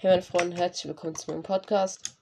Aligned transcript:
Hey 0.00 0.10
meine 0.10 0.22
Freunde, 0.22 0.56
herzlich 0.56 0.86
willkommen 0.86 1.16
zu 1.16 1.28
meinem 1.28 1.42
Podcast. 1.42 2.14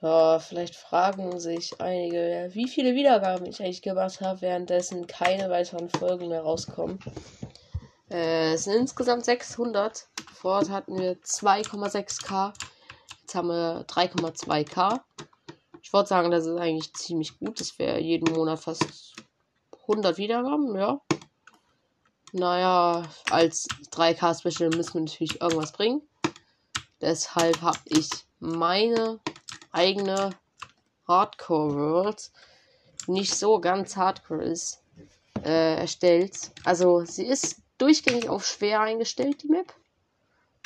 Ja, 0.00 0.38
vielleicht 0.38 0.76
fragen 0.76 1.40
sich 1.40 1.80
einige, 1.80 2.50
wie 2.52 2.68
viele 2.68 2.94
Wiedergaben 2.94 3.46
ich 3.46 3.60
eigentlich 3.60 3.82
gemacht 3.82 4.20
habe, 4.20 4.42
währenddessen 4.42 5.08
keine 5.08 5.50
weiteren 5.50 5.90
Folgen 5.90 6.28
mehr 6.28 6.42
rauskommen. 6.42 7.00
Äh, 8.12 8.52
es 8.52 8.62
sind 8.62 8.74
insgesamt 8.74 9.24
600. 9.24 10.06
Vorher 10.34 10.72
hatten 10.72 11.00
wir 11.00 11.20
2,6k. 11.20 12.52
Jetzt 13.22 13.34
haben 13.34 13.48
wir 13.48 13.84
3,2k. 13.88 15.00
Ich 15.82 15.92
wollte 15.92 16.10
sagen, 16.10 16.30
das 16.30 16.46
ist 16.46 16.60
eigentlich 16.60 16.94
ziemlich 16.94 17.40
gut. 17.40 17.58
Das 17.58 17.76
wäre 17.80 17.98
jeden 17.98 18.32
Monat 18.32 18.60
fast 18.60 19.16
100 19.88 20.16
Wiedergaben, 20.16 20.76
ja. 20.76 21.00
Naja, 22.30 23.02
als 23.30 23.66
3K-Special 23.90 24.70
müssen 24.70 24.94
wir 24.94 25.00
natürlich 25.00 25.40
irgendwas 25.40 25.72
bringen. 25.72 26.02
Deshalb 27.02 27.60
habe 27.60 27.80
ich 27.86 28.08
meine 28.38 29.18
eigene 29.72 30.30
Hardcore 31.08 31.74
World, 31.74 32.30
nicht 33.08 33.34
so 33.34 33.60
ganz 33.60 33.96
hardcore 33.96 34.44
ist, 34.44 34.82
äh, 35.44 35.76
erstellt. 35.78 36.52
Also 36.64 37.04
sie 37.04 37.26
ist 37.26 37.56
durchgängig 37.78 38.28
auf 38.28 38.46
schwer 38.46 38.80
eingestellt, 38.80 39.42
die 39.42 39.48
Map. 39.48 39.74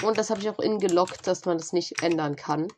Und 0.02 0.18
das 0.18 0.28
habe 0.28 0.40
ich 0.40 0.50
auch 0.50 0.58
in 0.58 0.78
gelockt, 0.78 1.26
dass 1.26 1.46
man 1.46 1.56
das 1.56 1.72
nicht 1.72 2.02
ändern 2.02 2.36
kann. 2.36 2.68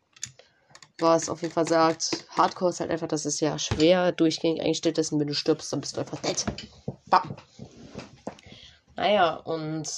Was 1.00 1.28
auf 1.28 1.42
jeden 1.42 1.55
Fall 1.55 1.66
sagt, 1.66 2.27
Hardcore 2.30 2.70
ist 2.70 2.80
halt 2.80 2.91
einfach, 2.91 3.09
das 3.09 3.27
ist 3.27 3.41
ja 3.41 3.59
schwer 3.59 4.12
durchgängig 4.12 4.61
eingestellt 4.61 4.98
ist 4.98 5.12
und 5.12 5.19
wenn 5.19 5.27
du 5.27 5.34
stirbst, 5.34 5.72
dann 5.72 5.80
bist 5.80 5.97
du 5.97 6.00
einfach 6.00 6.20
dead. 6.20 6.45
Bam. 7.06 7.36
Naja, 8.97 9.34
und 9.34 9.92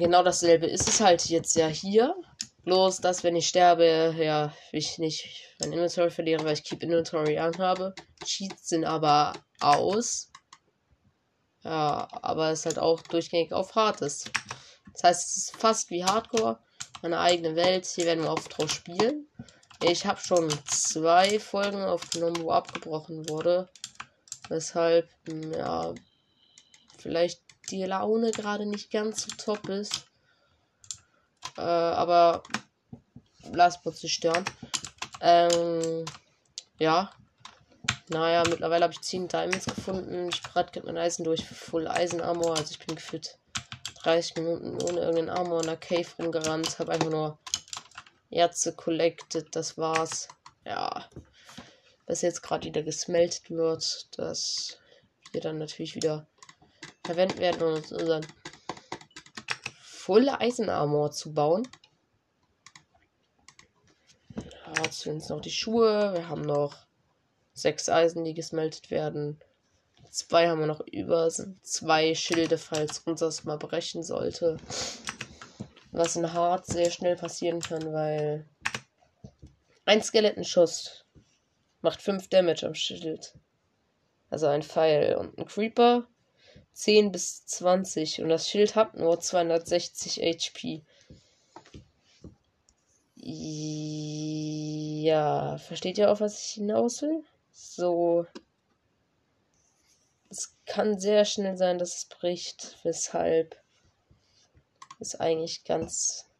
genau 0.00 0.22
dasselbe 0.24 0.66
ist 0.66 0.88
es 0.88 1.00
halt 1.00 1.24
jetzt 1.26 1.54
ja 1.54 1.68
hier. 1.68 2.16
Bloß, 2.64 2.98
dass 2.98 3.24
wenn 3.24 3.36
ich 3.36 3.48
sterbe, 3.48 4.14
ja, 4.18 4.52
ich 4.72 4.98
nicht 4.98 5.54
mein 5.60 5.72
Inventory 5.72 6.10
verliere, 6.10 6.44
weil 6.44 6.54
ich 6.54 6.64
Keep 6.64 6.82
Inventory 6.82 7.38
anhabe. 7.38 7.94
Cheats 8.24 8.68
sind 8.68 8.84
aber 8.84 9.32
aus. 9.60 10.30
Ja, 11.62 12.08
aber 12.22 12.50
es 12.50 12.60
ist 12.60 12.66
halt 12.66 12.78
auch 12.78 13.02
durchgängig 13.02 13.52
auf 13.52 13.74
Hartes. 13.74 14.24
Das 14.92 15.02
heißt, 15.04 15.28
es 15.28 15.36
ist 15.36 15.56
fast 15.56 15.90
wie 15.90 16.04
Hardcore. 16.04 16.58
Meine 17.02 17.20
eigene 17.20 17.56
Welt. 17.56 17.86
Hier 17.86 18.06
werden 18.06 18.24
wir 18.24 18.32
oft 18.32 18.56
drauf 18.56 18.70
spielen. 18.70 19.26
Ich 19.82 20.04
habe 20.04 20.20
schon 20.20 20.50
zwei 20.66 21.38
Folgen 21.38 21.82
aufgenommen, 21.82 22.42
wo 22.42 22.50
abgebrochen 22.50 23.28
wurde. 23.28 23.70
Weshalb, 24.48 25.08
ja, 25.56 25.94
vielleicht 26.98 27.40
die 27.70 27.84
Laune 27.84 28.30
gerade 28.32 28.66
nicht 28.66 28.90
ganz 28.90 29.22
so 29.22 29.30
top 29.36 29.68
ist. 29.68 30.04
Äh, 31.56 31.60
aber 31.60 32.42
lass 33.52 33.78
uns 33.84 34.02
nicht 34.02 34.14
stören. 34.14 34.44
Ähm, 35.20 36.04
ja. 36.78 37.12
Naja, 38.08 38.42
mittlerweile 38.48 38.84
habe 38.84 38.94
ich 38.94 39.02
10 39.02 39.28
Diamonds 39.28 39.66
gefunden. 39.66 40.28
Ich 40.30 40.42
brate 40.42 40.82
mein 40.84 40.98
Eisen 40.98 41.24
durch 41.24 41.44
Full 41.44 41.86
Eisen 41.86 42.20
Armor. 42.20 42.56
Also 42.56 42.72
ich 42.72 42.84
bin 42.84 42.96
gefühlt 42.96 43.38
30 44.02 44.36
Minuten 44.36 44.82
ohne 44.82 45.00
irgendeinen 45.00 45.30
Armor 45.30 45.60
in 45.60 45.66
der 45.66 45.76
Cave 45.76 46.06
rumgerannt. 46.18 46.78
Habe 46.78 46.92
einfach 46.92 47.10
nur 47.10 47.38
Erze 48.30 48.74
collected. 48.74 49.54
Das 49.54 49.78
war's. 49.78 50.28
Ja. 50.64 51.08
Was 52.06 52.22
jetzt 52.22 52.42
gerade 52.42 52.66
wieder 52.66 52.82
gesmeltet 52.82 53.50
wird, 53.50 54.08
dass 54.18 54.78
wir 55.30 55.40
dann 55.40 55.58
natürlich 55.58 55.94
wieder 55.94 56.26
verwenden 57.10 57.40
werden, 57.40 57.62
um 57.62 57.74
uns 57.74 57.90
unseren 57.90 58.24
Full 59.82 60.28
Eisenarmor 60.28 61.10
zu 61.10 61.34
bauen. 61.34 61.66
Ja, 64.36 64.84
jetzt 64.84 65.04
uns 65.08 65.28
noch 65.28 65.40
die 65.40 65.50
Schuhe. 65.50 66.12
Wir 66.14 66.28
haben 66.28 66.42
noch 66.42 66.76
sechs 67.52 67.88
Eisen, 67.88 68.24
die 68.24 68.32
gesmeltet 68.34 68.92
werden. 68.92 69.40
Zwei 70.12 70.48
haben 70.48 70.60
wir 70.60 70.68
noch 70.68 70.86
über. 70.86 71.28
Sind 71.30 71.66
zwei 71.66 72.14
Schilde, 72.14 72.58
falls 72.58 73.00
uns 73.00 73.18
das 73.18 73.42
mal 73.42 73.58
brechen 73.58 74.04
sollte. 74.04 74.58
Was 75.90 76.14
in 76.14 76.32
Hart 76.32 76.66
sehr 76.66 76.92
schnell 76.92 77.16
passieren 77.16 77.58
kann, 77.58 77.92
weil 77.92 78.48
ein 79.84 80.00
Skelettenschuss 80.00 81.04
macht 81.80 82.02
5 82.02 82.28
Damage 82.28 82.68
am 82.68 82.74
Schild. 82.76 83.34
Also 84.28 84.46
ein 84.46 84.62
Pfeil 84.62 85.16
und 85.16 85.36
ein 85.36 85.46
Creeper 85.46 86.06
10 86.80 87.12
bis 87.12 87.44
20 87.44 88.22
und 88.22 88.30
das 88.30 88.48
Schild 88.48 88.74
hat 88.74 88.96
nur 88.96 89.20
260 89.20 90.22
HP. 90.22 90.82
Ja, 95.02 95.58
versteht 95.58 95.98
ihr 95.98 96.10
auch, 96.10 96.20
was 96.20 96.42
ich 96.42 96.52
hinaus 96.52 97.02
will? 97.02 97.22
So. 97.52 98.26
Es 100.30 100.56
kann 100.64 100.98
sehr 100.98 101.26
schnell 101.26 101.58
sein, 101.58 101.78
dass 101.78 101.96
es 101.98 102.06
bricht, 102.06 102.78
weshalb 102.82 103.62
es 105.00 105.16
eigentlich 105.16 105.64
ganz 105.64 106.30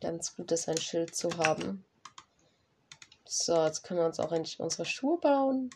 ganz 0.00 0.34
gut 0.34 0.50
ist, 0.50 0.68
ein 0.68 0.80
Schild 0.80 1.14
zu 1.14 1.30
haben. 1.38 1.84
So, 3.24 3.64
jetzt 3.64 3.84
können 3.84 4.00
wir 4.00 4.06
uns 4.06 4.18
auch 4.18 4.32
endlich 4.32 4.58
unsere 4.58 4.84
Schuhe 4.84 5.18
bauen. 5.18 5.70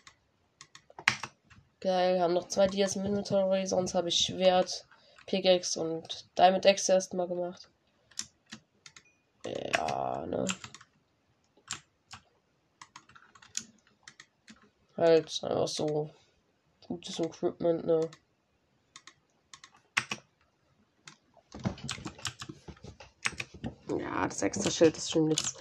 Geil, 1.83 2.21
haben 2.21 2.35
noch 2.35 2.47
zwei 2.47 2.69
Dias 2.69 2.95
im 2.95 3.05
Inventory, 3.05 3.67
sonst 3.67 3.95
habe 3.95 4.09
ich 4.09 4.17
Schwert, 4.17 4.87
Pickaxe 5.27 5.81
und 5.81 6.29
Diamond 6.39 6.65
Axe 6.65 6.93
erstmal 6.93 7.27
gemacht. 7.27 7.69
Ja, 9.45 10.25
ne. 10.27 10.47
Halt 14.97 15.41
einfach 15.43 15.67
so 15.67 16.09
gutes 16.87 17.19
Equipment, 17.19 17.85
ne. 17.85 18.09
Ja, 23.99 24.29
das 24.29 24.43
extra 24.43 24.71
Schild 24.71 24.97
ist 24.97 25.11
schon 25.11 25.33
jetzt 25.33 25.59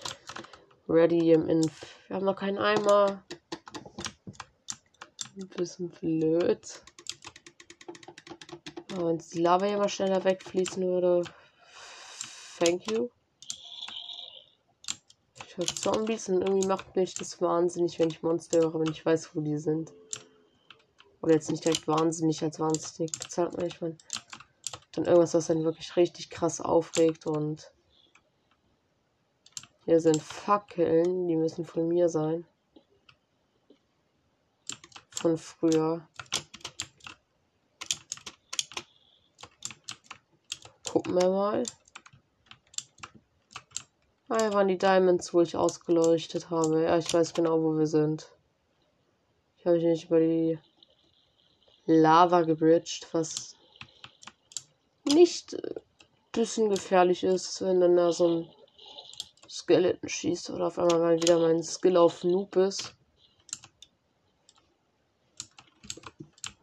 ready 0.88 1.31
im 1.31 1.50
Inf. 1.50 1.96
Wir 2.08 2.18
haben 2.18 2.26
noch 2.26 2.36
keinen 2.36 2.60
Eimer. 2.60 3.24
Ein 5.38 5.47
bisschen 5.47 5.90
blöd. 5.90 6.81
Wenn 8.90 9.18
die 9.18 9.40
Lava 9.40 9.66
ja 9.66 9.78
mal 9.78 9.88
schneller 9.88 10.24
wegfließen 10.25 10.84
würde. 10.84 11.24
Thank 12.59 12.92
you. 12.92 13.09
Ich 15.47 15.56
höre 15.56 15.68
Zombies 15.68 16.28
und 16.28 16.42
irgendwie 16.42 16.68
macht 16.68 16.96
mich 16.97 17.14
das 17.14 17.42
wahnsinnig, 17.42 17.97
wenn 18.00 18.09
ich 18.09 18.22
Monster 18.22 18.59
höre, 18.59 18.80
wenn 18.80 18.92
ich 18.92 19.06
weiß, 19.06 19.34
wo 19.34 19.40
die 19.40 19.58
sind. 19.58 19.94
Oder 21.22 21.36
jetzt 21.36 21.50
nicht 21.50 21.63
direkt 21.63 21.88
wahnsinnig 21.88 22.44
als 22.44 22.59
wahnsinnig 22.59 23.13
bezahlt 23.13 23.56
man. 23.56 23.68
Ich 23.68 23.80
meine, 23.80 23.98
dann 24.92 25.06
irgendwas, 25.06 25.34
was 25.34 25.48
dann 25.48 25.63
wirklich 25.63 25.96
richtig 25.96 26.30
krass 26.30 26.59
aufregt 26.59 27.25
und 27.25 27.72
hier 29.86 30.02
sind 30.02 30.22
Fackeln, 30.22 31.28
die 31.30 31.38
müssen 31.38 31.63
von 31.63 31.88
mir 31.88 32.09
sein 32.09 32.46
von 35.22 35.38
früher. 35.38 36.08
Gucken 40.90 41.14
wir 41.14 41.30
mal. 41.30 41.64
Ah, 44.30 44.52
waren 44.52 44.68
die 44.68 44.80
Diamonds, 44.80 45.31
wo 45.34 45.42
ich 45.42 45.56
ausgeleuchtet 45.56 46.50
habe. 46.50 46.84
Ja, 46.84 46.98
ich 46.98 47.14
weiß 47.14 47.34
genau, 47.34 47.62
wo 47.62 47.78
wir 47.78 47.86
sind. 47.86 48.31
Ich 49.58 49.66
habe 49.66 49.76
mich 49.76 49.86
nicht 49.86 50.06
über 50.06 50.20
die 50.20 50.58
Lava 51.86 52.42
gebridged, 52.42 53.08
was 53.12 53.56
nicht 55.04 55.54
ein 55.54 55.81
bisschen 56.31 56.69
gefährlich 56.69 57.24
ist, 57.24 57.62
wenn 57.62 57.80
dann 57.80 57.95
da 57.95 58.12
so 58.12 58.28
ein 58.28 58.50
Skeleton 59.48 60.10
schießt 60.10 60.50
oder 60.50 60.68
auf 60.68 60.80
einmal 60.80 61.00
mal 61.00 61.22
wieder 61.22 61.38
mein 61.38 61.62
Skill 61.62 61.98
auf 61.98 62.24
Noob 62.24 62.56
ist. 62.56 62.95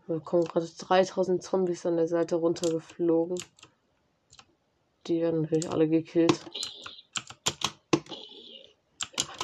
Da 0.08 0.18
kommen 0.20 0.44
gerade 0.44 0.66
3000 0.66 1.42
Zombies 1.42 1.84
an 1.84 1.98
der 1.98 2.08
Seite 2.08 2.36
runtergeflogen. 2.36 3.38
Die 5.06 5.20
werden 5.20 5.42
natürlich 5.42 5.70
alle 5.70 5.86
gekillt. 5.86 6.46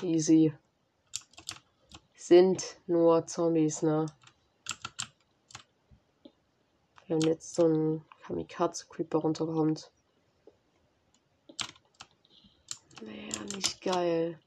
Easy. 0.02 0.55
Sind 2.14 2.78
nur 2.87 3.26
Zombies, 3.26 3.82
ne? 3.82 4.06
Wenn 7.08 7.20
jetzt 7.20 7.55
so 7.55 7.66
ein 7.66 8.05
Kamikaze-Creeper 8.22 9.19
runterkommt. 9.19 9.90
Naja, 13.02 13.44
nicht 13.55 13.82
geil. 13.82 14.40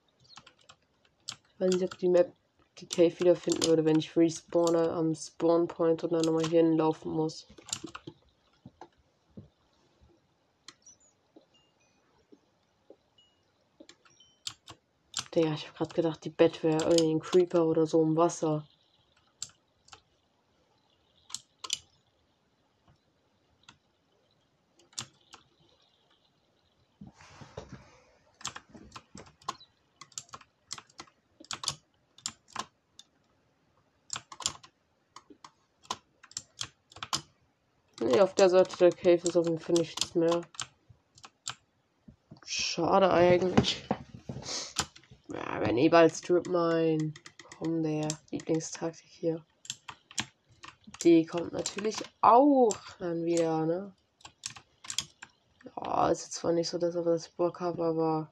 Ich 1.29 1.59
weiß 1.59 1.69
nicht, 1.75 1.83
ob 1.83 1.95
die 1.99 2.09
Map 2.09 2.33
die 2.79 2.87
Cave 2.87 3.19
wiederfinden 3.19 3.67
würde, 3.67 3.85
wenn 3.85 3.99
ich 3.99 4.15
respawne 4.15 4.91
am 4.91 5.13
Spawnpoint 5.15 6.03
und 6.03 6.13
dann 6.13 6.25
nochmal 6.25 6.47
hier 6.49 6.63
hinlaufen 6.63 7.11
muss. 7.11 7.47
Digga, 15.33 15.53
ich 15.53 15.67
hab 15.67 15.75
grad 15.75 15.93
gedacht, 15.93 16.25
die 16.25 16.29
Bett 16.29 16.63
wäre 16.63 16.83
irgendwie 16.83 17.13
ein 17.13 17.19
Creeper 17.19 17.65
oder 17.65 17.85
so 17.85 18.01
im 18.01 18.15
Wasser. 18.15 18.63
Der 38.47 38.63
Seite 38.63 38.77
der 38.77 38.91
Cave 38.91 39.27
ist 39.27 39.35
auf 39.35 39.45
jeden 39.45 39.59
Fall 39.59 39.75
nichts 39.75 40.15
mehr. 40.15 40.41
Schade 42.45 43.11
eigentlich. 43.11 43.83
Ja, 45.27 45.59
wenn 45.59 45.77
eh 45.77 45.89
bald 45.89 46.15
Strip 46.15 46.47
mein. 46.47 47.13
Komm, 47.57 47.83
der 47.83 48.07
Lieblingstaktik 48.31 49.09
hier. 49.09 49.43
Die 51.03 51.25
kommt 51.25 51.51
natürlich 51.51 51.97
auch 52.21 52.75
dann 52.99 53.25
wieder, 53.25 53.65
ne? 53.65 53.93
Ja, 55.75 56.09
ist 56.09 56.23
jetzt 56.23 56.33
zwar 56.33 56.53
nicht 56.53 56.69
so, 56.69 56.77
dass 56.77 56.95
ich 56.95 57.03
das 57.03 57.29
Bock 57.29 57.59
habe, 57.59 57.83
aber 57.83 58.31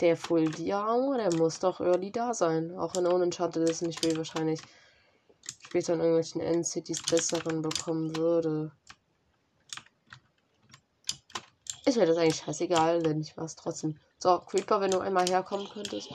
der 0.00 0.16
Full 0.16 0.50
Diamo, 0.50 1.14
der 1.14 1.34
muss 1.36 1.58
doch 1.58 1.80
early 1.80 2.10
da 2.10 2.34
sein. 2.34 2.76
Auch 2.76 2.94
wenn 2.96 3.06
Unenchanted 3.06 3.68
ist 3.68 3.82
nicht 3.82 4.04
will 4.04 4.16
wahrscheinlich 4.16 4.60
später 5.74 5.94
in 5.94 5.98
irgendwelchen 5.98 6.40
Endcities 6.40 7.02
besseren 7.02 7.60
bekommen 7.60 8.14
würde. 8.14 8.70
Ist 11.84 11.96
mir 11.96 12.06
das 12.06 12.16
eigentlich 12.16 12.36
scheißegal, 12.36 13.02
denn 13.02 13.20
ich 13.20 13.36
war 13.36 13.46
es 13.46 13.56
trotzdem. 13.56 13.98
So, 14.20 14.38
Creeper, 14.38 14.80
wenn 14.80 14.92
du 14.92 15.00
einmal 15.00 15.28
herkommen 15.28 15.68
könntest. 15.68 16.14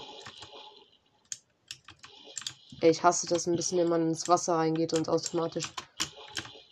Ich 2.80 3.04
hasse 3.04 3.28
das 3.28 3.48
ein 3.48 3.58
bisschen, 3.58 3.80
wenn 3.80 3.90
man 3.90 4.08
ins 4.08 4.30
Wasser 4.30 4.56
reingeht 4.56 4.94
und 4.94 5.10
automatisch, 5.10 5.74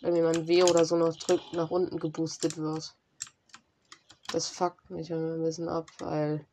wenn 0.00 0.22
man 0.22 0.48
W 0.48 0.62
oder 0.62 0.86
so 0.86 0.96
noch 0.96 1.14
drückt, 1.14 1.52
nach 1.52 1.70
unten 1.70 1.98
geboostet 1.98 2.56
wird. 2.56 2.96
Das 4.32 4.48
fuckt 4.48 4.88
mich 4.88 5.12
ein 5.12 5.42
bisschen 5.42 5.68
ab, 5.68 5.90
weil 5.98 6.46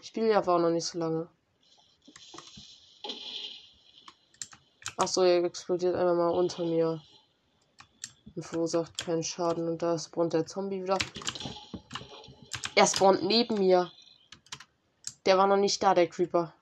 ich 0.00 0.06
spiele 0.06 0.30
ja 0.30 0.40
auch 0.40 0.60
noch 0.60 0.70
nicht 0.70 0.86
so 0.86 1.00
lange. 1.00 1.28
Achso, 4.98 5.22
er 5.22 5.44
explodiert 5.44 5.94
einmal 5.94 6.16
mal 6.16 6.30
unter 6.30 6.64
mir. 6.64 7.00
Und 8.34 8.42
verursacht 8.42 8.98
keinen 8.98 9.22
Schaden. 9.22 9.68
Und 9.68 9.80
da 9.80 9.96
spawnt 9.96 10.32
der 10.32 10.44
Zombie 10.44 10.82
wieder. 10.82 10.98
Er 12.74 12.86
spawnt 12.86 13.22
neben 13.22 13.58
mir. 13.58 13.92
Der 15.24 15.38
war 15.38 15.46
noch 15.46 15.56
nicht 15.56 15.80
da, 15.84 15.94
der 15.94 16.08
Creeper. 16.08 16.52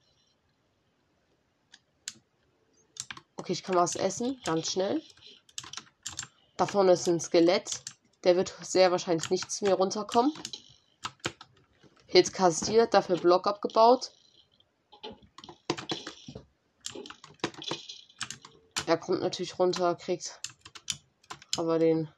Okay, 3.38 3.52
ich 3.52 3.62
kann 3.62 3.76
was 3.76 3.96
essen. 3.96 4.38
Ganz 4.44 4.70
schnell. 4.70 5.02
Da 6.58 6.66
vorne 6.66 6.92
ist 6.92 7.08
ein 7.08 7.20
Skelett. 7.20 7.80
Der 8.24 8.36
wird 8.36 8.54
sehr 8.60 8.90
wahrscheinlich 8.90 9.30
nicht 9.30 9.50
zu 9.50 9.64
mir 9.64 9.74
runterkommen. 9.74 10.34
Hit 12.06 12.34
kassiert, 12.34 12.92
dafür 12.92 13.16
Block 13.16 13.46
abgebaut. 13.46 14.12
Er 18.86 18.98
kommt 18.98 19.20
natürlich 19.20 19.58
runter, 19.58 19.96
kriegt 19.96 20.40
aber 21.56 21.80
den 21.80 22.08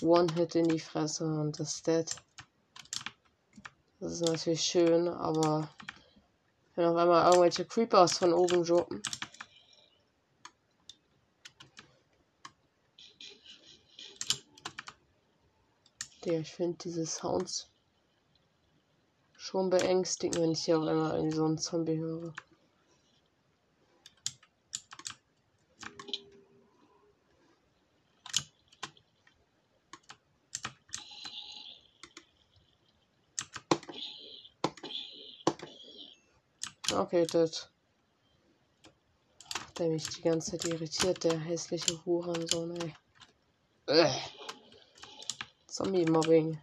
One-Hit 0.00 0.54
in 0.54 0.68
die 0.68 0.78
Fresse 0.78 1.24
und 1.24 1.58
das 1.58 1.82
Dead. 1.82 2.06
Das 3.98 4.12
ist 4.12 4.20
natürlich 4.20 4.62
schön, 4.62 5.08
aber 5.08 5.68
wenn 6.76 6.86
auf 6.86 6.96
einmal 6.96 7.26
irgendwelche 7.26 7.64
Creepers 7.64 8.18
von 8.18 8.32
oben 8.32 8.62
droppen. 8.62 9.02
Der, 16.24 16.40
ich 16.40 16.52
finde 16.52 16.78
diese 16.78 17.04
Sounds 17.04 17.68
schon 19.36 19.70
beängstigend, 19.70 20.40
wenn 20.40 20.52
ich 20.52 20.64
hier 20.64 20.78
auf 20.78 20.86
einmal 20.86 21.32
so 21.32 21.44
einen 21.44 21.58
Zombie 21.58 21.98
höre. 21.98 22.32
Das. 37.10 37.70
Der 39.78 39.88
mich 39.88 40.08
die 40.08 40.20
ganze 40.20 40.52
Zeit 40.52 40.64
irritiert, 40.66 41.24
der 41.24 41.38
hässliche 41.38 42.04
Hurensohn, 42.04 42.76
ey. 43.86 44.14
Zombie-Mobbing. 45.66 46.60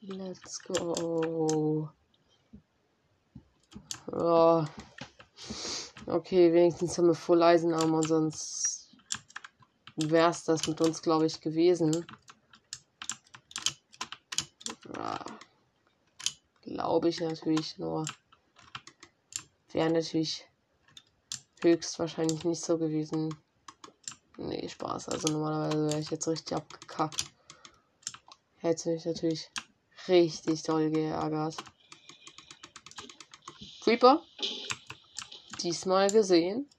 Let's 0.00 0.58
go. 0.60 1.90
Oh. 4.10 4.64
Okay, 6.06 6.52
wenigstens 6.52 6.96
haben 6.96 7.08
wir 7.08 7.14
Full 7.14 7.42
Eisenarmor, 7.42 8.04
sonst 8.04 8.96
wäre 9.96 10.30
es 10.30 10.44
das 10.44 10.66
mit 10.66 10.80
uns, 10.80 11.02
glaube 11.02 11.26
ich, 11.26 11.40
gewesen. 11.40 12.06
Ja. 14.94 15.24
Glaube 16.62 17.08
ich 17.08 17.20
natürlich 17.20 17.76
nur. 17.78 18.06
Wäre 19.76 19.90
natürlich 19.90 20.42
höchstwahrscheinlich 21.60 22.44
nicht 22.44 22.64
so 22.64 22.78
gewesen. 22.78 23.36
Nee, 24.38 24.66
Spaß. 24.66 25.10
Also 25.10 25.28
normalerweise 25.28 25.88
wäre 25.88 26.00
ich 26.00 26.08
jetzt 26.08 26.26
richtig 26.26 26.56
abgekackt. 26.56 27.26
Hätte 28.56 28.88
mich 28.88 29.04
natürlich 29.04 29.50
richtig 30.08 30.62
doll 30.62 30.88
geärgert. 30.90 31.58
Creeper. 33.82 34.22
Diesmal 35.62 36.10
gesehen. 36.10 36.70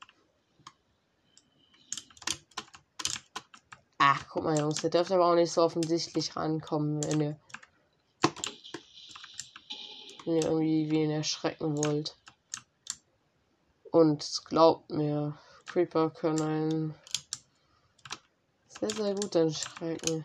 Ach, 4.00 4.26
guck 4.28 4.44
mal, 4.44 4.58
Jungs, 4.58 4.82
der 4.82 4.90
dürfte 4.90 5.14
aber 5.14 5.28
auch 5.28 5.36
nicht 5.36 5.52
so 5.52 5.62
offensichtlich 5.62 6.36
rankommen, 6.36 7.04
wenn 7.04 7.22
ihr, 7.22 7.40
wenn 10.26 10.38
ihr 10.38 10.46
irgendwie 10.46 10.90
wen 10.90 11.12
erschrecken 11.12 11.78
wollt. 11.78 12.18
Und 13.98 14.44
glaubt 14.46 14.92
mir, 14.92 15.40
Creeper 15.66 16.12
können 16.12 16.42
einen 16.44 16.96
sehr, 18.68 18.94
sehr 18.94 19.16
gut 19.16 19.34
erschrecken. 19.34 20.24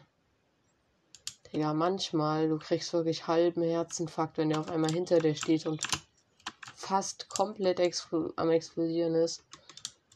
Digga, 1.47 1.73
manchmal, 1.73 2.51
du 2.51 2.59
kriegst 2.59 2.93
wirklich 2.93 3.27
halben 3.29 3.63
Herzinfarkt, 3.63 4.37
wenn 4.37 4.51
der 4.51 4.61
auf 4.61 4.69
einmal 4.69 4.91
hinter 4.91 5.23
dir 5.23 5.35
steht 5.35 5.65
und 5.65 5.83
fast 6.75 7.31
komplett 7.31 7.81
expl 7.81 8.35
am 8.37 8.51
explodieren 8.51 9.15
ist. 9.15 9.43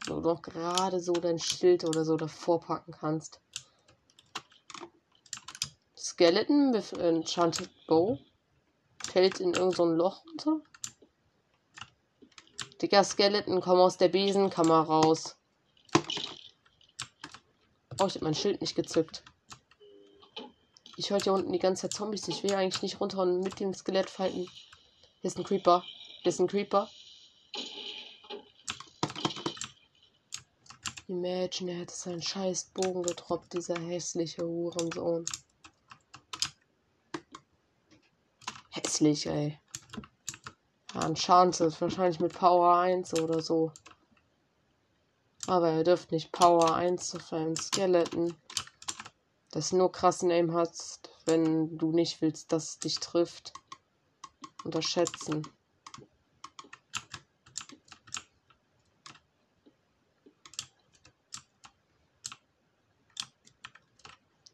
Du 0.04 0.20
noch 0.20 0.42
gerade 0.42 1.00
so 1.00 1.18
dein 1.18 1.38
Schild 1.38 1.84
oder 1.84 2.04
so 2.04 2.18
davor 2.18 2.60
packen 2.60 2.92
kannst. 2.92 3.40
Skeleton 5.96 6.74
with 6.74 6.92
Enchanted 6.92 7.70
Bow 7.86 8.18
fällt 9.06 9.40
in 9.40 9.54
irgendein 9.54 9.74
so 9.74 9.84
Loch 9.86 10.26
runter. 10.26 10.60
Dicker 12.82 13.04
Skeleton, 13.04 13.60
komm 13.60 13.80
aus 13.80 13.96
der 13.96 14.08
Besenkammer 14.08 14.80
raus. 14.80 15.36
Oh, 17.98 18.06
ich 18.06 18.14
hab 18.14 18.22
mein 18.22 18.34
Schild 18.34 18.60
nicht 18.60 18.74
gezückt. 18.74 19.24
Ich 20.98 21.10
höre 21.10 21.20
hier 21.20 21.32
unten 21.32 21.52
die 21.52 21.58
ganze 21.58 21.82
Zeit 21.82 21.94
Zombies. 21.94 22.28
Ich 22.28 22.42
will 22.42 22.54
eigentlich 22.54 22.82
nicht 22.82 23.00
runter 23.00 23.22
und 23.22 23.40
mit 23.40 23.60
dem 23.60 23.72
Skelett 23.72 24.10
fighten. 24.10 24.46
Hier 25.20 25.28
ist 25.28 25.38
ein 25.38 25.44
Creeper. 25.44 25.82
Hier 26.22 26.30
ist 26.30 26.40
ein 26.40 26.48
Creeper. 26.48 26.90
Imagine, 31.08 31.72
er 31.72 31.78
hätte 31.78 31.94
seinen 31.94 32.20
scheiß 32.20 32.72
Bogen 32.74 33.02
getroppt, 33.02 33.54
dieser 33.54 33.78
hässliche 33.78 34.42
Hurensohn. 34.42 35.24
Hässlich, 38.70 39.26
ey. 39.26 39.58
Enchanted, 41.04 41.80
wahrscheinlich 41.80 42.20
mit 42.20 42.32
Power 42.32 42.76
1 42.78 43.14
oder 43.20 43.40
so. 43.42 43.72
Aber 45.46 45.70
er 45.70 45.84
dürfte 45.84 46.14
nicht 46.14 46.32
Power 46.32 46.74
1 46.74 47.14
auf 47.14 47.32
einem 47.32 47.56
Skeleton. 47.56 48.34
Das 49.50 49.72
nur 49.72 49.92
krassen 49.92 50.30
Aim 50.30 50.52
hat, 50.54 50.72
wenn 51.24 51.78
du 51.78 51.92
nicht 51.92 52.20
willst, 52.20 52.52
dass 52.52 52.70
es 52.70 52.78
dich 52.78 52.98
trifft. 53.00 53.52
Unterschätzen. 54.64 55.46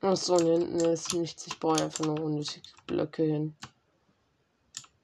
Achso, 0.02 0.34
und 0.34 0.46
hinten 0.46 0.80
ist 0.80 1.14
nichts. 1.14 1.46
Ich 1.46 1.58
brauche 1.60 1.84
einfach 1.84 2.04
nur 2.04 2.20
unnötige 2.20 2.68
Blöcke 2.86 3.22
hin. 3.22 3.56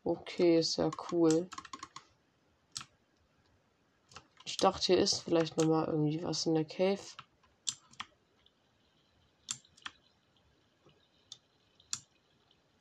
Okay, 0.08 0.58
ist 0.58 0.76
ja 0.78 0.90
cool. 1.12 1.50
Ich 4.46 4.56
dachte, 4.56 4.86
hier 4.86 4.96
ist 4.96 5.18
vielleicht 5.20 5.58
noch 5.58 5.66
mal 5.66 5.84
irgendwie 5.86 6.22
was 6.22 6.46
in 6.46 6.54
der 6.54 6.64
Cave. 6.64 7.02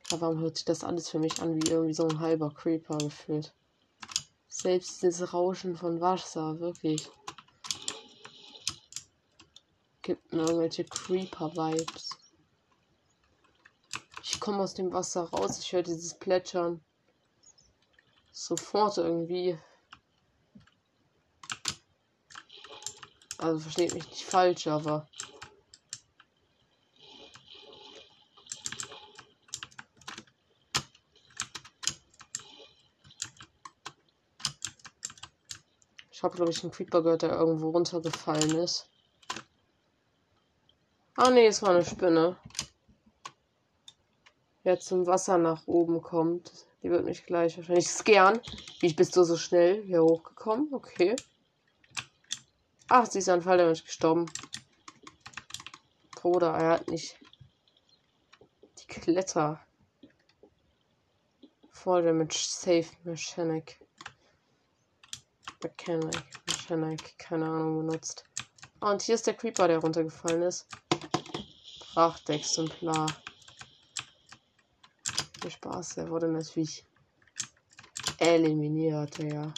Aber 0.10 0.22
warum 0.22 0.40
hört 0.40 0.56
sich 0.56 0.64
das 0.64 0.86
alles 0.86 1.10
für 1.10 1.20
mich 1.20 1.42
an 1.42 1.56
wie 1.56 1.70
irgendwie 1.70 1.94
so 1.94 2.08
ein 2.08 2.22
halber 2.22 2.50
Creeper 2.50 2.98
gefühlt? 2.98 3.54
Selbst 4.48 5.04
das 5.04 5.34
Rauschen 5.34 5.76
von 5.76 6.00
Wasser, 6.00 6.58
wirklich. 6.62 7.12
Gibt 10.02 10.32
mir 10.32 10.44
irgendwelche 10.44 10.86
Creeper-Vibes. 10.86 12.12
Ich 14.24 14.40
komme 14.40 14.60
aus 14.60 14.76
dem 14.76 14.94
Wasser 14.94 15.24
raus, 15.24 15.60
ich 15.60 15.74
höre 15.74 15.84
dieses 15.84 16.18
Plätschern. 16.18 16.82
Sofort 18.48 18.98
irgendwie. 18.98 19.60
Also 23.38 23.60
versteht 23.60 23.94
mich 23.94 24.08
nicht 24.10 24.24
falsch, 24.24 24.68
aber 24.68 25.06
Ich 36.10 36.24
habe, 36.24 36.36
glaube 36.38 36.52
ich, 36.52 36.64
einen 36.64 36.72
Creeper 36.72 37.04
gehört, 37.04 37.24
der 37.24 37.32
irgendwo 37.32 37.72
runtergefallen 37.72 38.56
ist. 38.56 38.90
Ah, 41.18 41.30
nee, 41.32 41.48
es 41.48 41.62
war 41.62 41.72
eine 41.72 41.84
Spinne. 41.84 42.38
Jetzt 44.64 44.88
zum 44.88 45.06
Wasser 45.06 45.38
nach 45.38 45.68
oben 45.68 46.02
kommt. 46.02 46.67
Die 46.84 46.90
wird 46.90 47.06
mich 47.06 47.26
gleich 47.26 47.58
wahrscheinlich 47.58 47.88
scaren. 47.88 48.40
Wie 48.80 48.94
bist 48.94 49.16
du 49.16 49.24
so 49.24 49.36
schnell 49.36 49.84
hier 49.84 50.04
hochgekommen? 50.04 50.74
Okay. 50.74 51.16
Ach, 52.88 53.06
sie 53.06 53.20
ist 53.20 53.30
an 53.30 53.42
Falldamage 53.42 53.84
gestorben. 53.84 54.28
Bruder, 56.12 56.54
er 56.54 56.70
hat 56.72 56.88
nicht 56.88 57.18
die 58.80 58.88
Kletter. 58.88 59.60
Voll 61.70 62.04
Damage 62.04 62.38
Safe 62.48 62.88
Mechanic. 63.04 63.80
Mechanic, 65.64 66.24
Mechanic, 66.48 67.18
keine 67.18 67.46
Ahnung, 67.46 67.88
benutzt. 67.88 68.24
Ah, 68.80 68.92
und 68.92 69.02
hier 69.02 69.16
ist 69.16 69.26
der 69.26 69.34
Creeper, 69.34 69.68
der 69.68 69.80
runtergefallen 69.80 70.44
ist. 70.44 70.68
Prachtexemplar. 71.94 73.08
Viel 75.48 75.54
Spaß, 75.54 75.96
der 75.96 76.10
wurde 76.10 76.28
natürlich 76.28 76.86
eliminiert, 78.18 79.18
ja. 79.20 79.54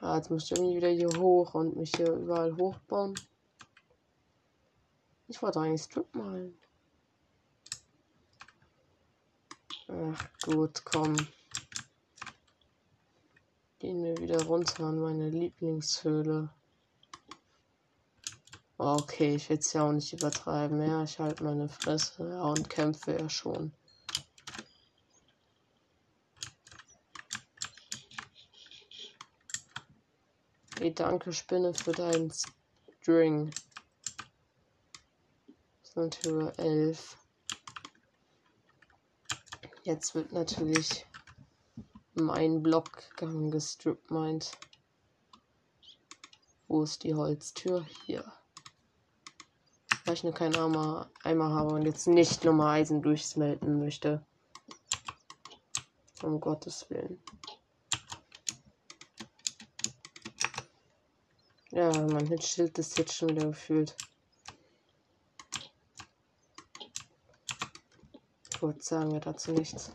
Ah, 0.00 0.16
jetzt 0.16 0.28
muss 0.28 0.46
ich 0.46 0.58
irgendwie 0.58 0.78
wieder 0.78 0.88
hier 0.88 1.20
hoch 1.20 1.54
und 1.54 1.76
mich 1.76 1.92
hier 1.94 2.14
überall 2.14 2.56
hochbauen. 2.56 3.14
Ich 5.28 5.40
wollte 5.40 5.60
eigentlich 5.60 5.82
Strip 5.82 6.12
malen. 6.16 6.58
Ach 9.86 10.28
gut, 10.42 10.84
komm. 10.84 11.14
Gehen 13.78 14.02
wir 14.02 14.16
wieder 14.16 14.42
runter 14.46 14.82
an 14.82 14.98
meine 14.98 15.30
Lieblingshöhle. 15.30 16.52
Okay, 18.76 19.36
ich 19.36 19.48
will 19.48 19.58
es 19.58 19.72
ja 19.72 19.86
auch 19.86 19.92
nicht 19.92 20.12
übertreiben. 20.12 20.82
Ja, 20.82 21.04
ich 21.04 21.20
halte 21.20 21.44
meine 21.44 21.68
Fresse 21.68 22.28
ja, 22.28 22.42
und 22.42 22.68
kämpfe 22.68 23.16
ja 23.16 23.28
schon. 23.28 23.72
Hey, 30.78 30.92
danke 30.92 31.32
Spinne 31.32 31.72
für 31.72 31.92
deinen 31.92 32.32
String. 33.00 33.52
sind 35.94 36.18
Höhe 36.24 36.52
11. 36.58 37.16
Jetzt 39.84 40.16
wird 40.16 40.32
natürlich 40.32 41.06
mein 42.14 42.62
Blockgang 42.62 43.52
gestrippt 43.52 44.10
meint. 44.10 44.50
Wo 46.66 46.82
ist 46.82 47.04
die 47.04 47.14
Holztür? 47.14 47.86
Hier. 48.04 48.24
Weil 50.04 50.14
ich 50.14 50.24
nur 50.24 50.34
keinen 50.34 50.56
Eimer, 50.56 51.10
Eimer 51.22 51.50
habe 51.54 51.74
und 51.74 51.82
jetzt 51.82 52.06
nicht 52.06 52.44
nochmal 52.44 52.80
Eisen 52.80 53.02
durchsmelten 53.02 53.78
möchte. 53.78 54.24
Um 56.22 56.40
Gottes 56.40 56.88
Willen. 56.90 57.22
Ja, 61.70 61.90
mein 62.06 62.40
Schild 62.40 62.78
ist 62.78 62.96
jetzt 62.98 63.14
schon 63.14 63.30
wieder 63.30 63.46
gefühlt. 63.46 63.96
Gut, 68.60 68.82
sagen 68.82 69.12
wir 69.12 69.20
dazu 69.20 69.52
nichts. 69.52 69.90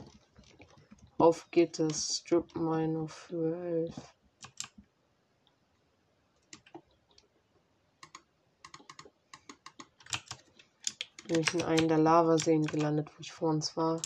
Auf 1.18 1.50
geht 1.51 1.80
es. 1.80 2.18
Strip 2.18 2.56
Mine 2.56 3.08
für 3.08 3.56
11. 3.56 4.18
Bin 11.29 11.41
ich 11.41 11.53
in 11.53 11.62
einen 11.62 11.88
der 11.88 12.00
Lavaseen 12.00 12.65
gelandet, 12.65 13.07
wo 13.15 13.21
ich 13.21 13.31
vor 13.31 13.51
uns 13.51 13.77
war. 13.77 14.01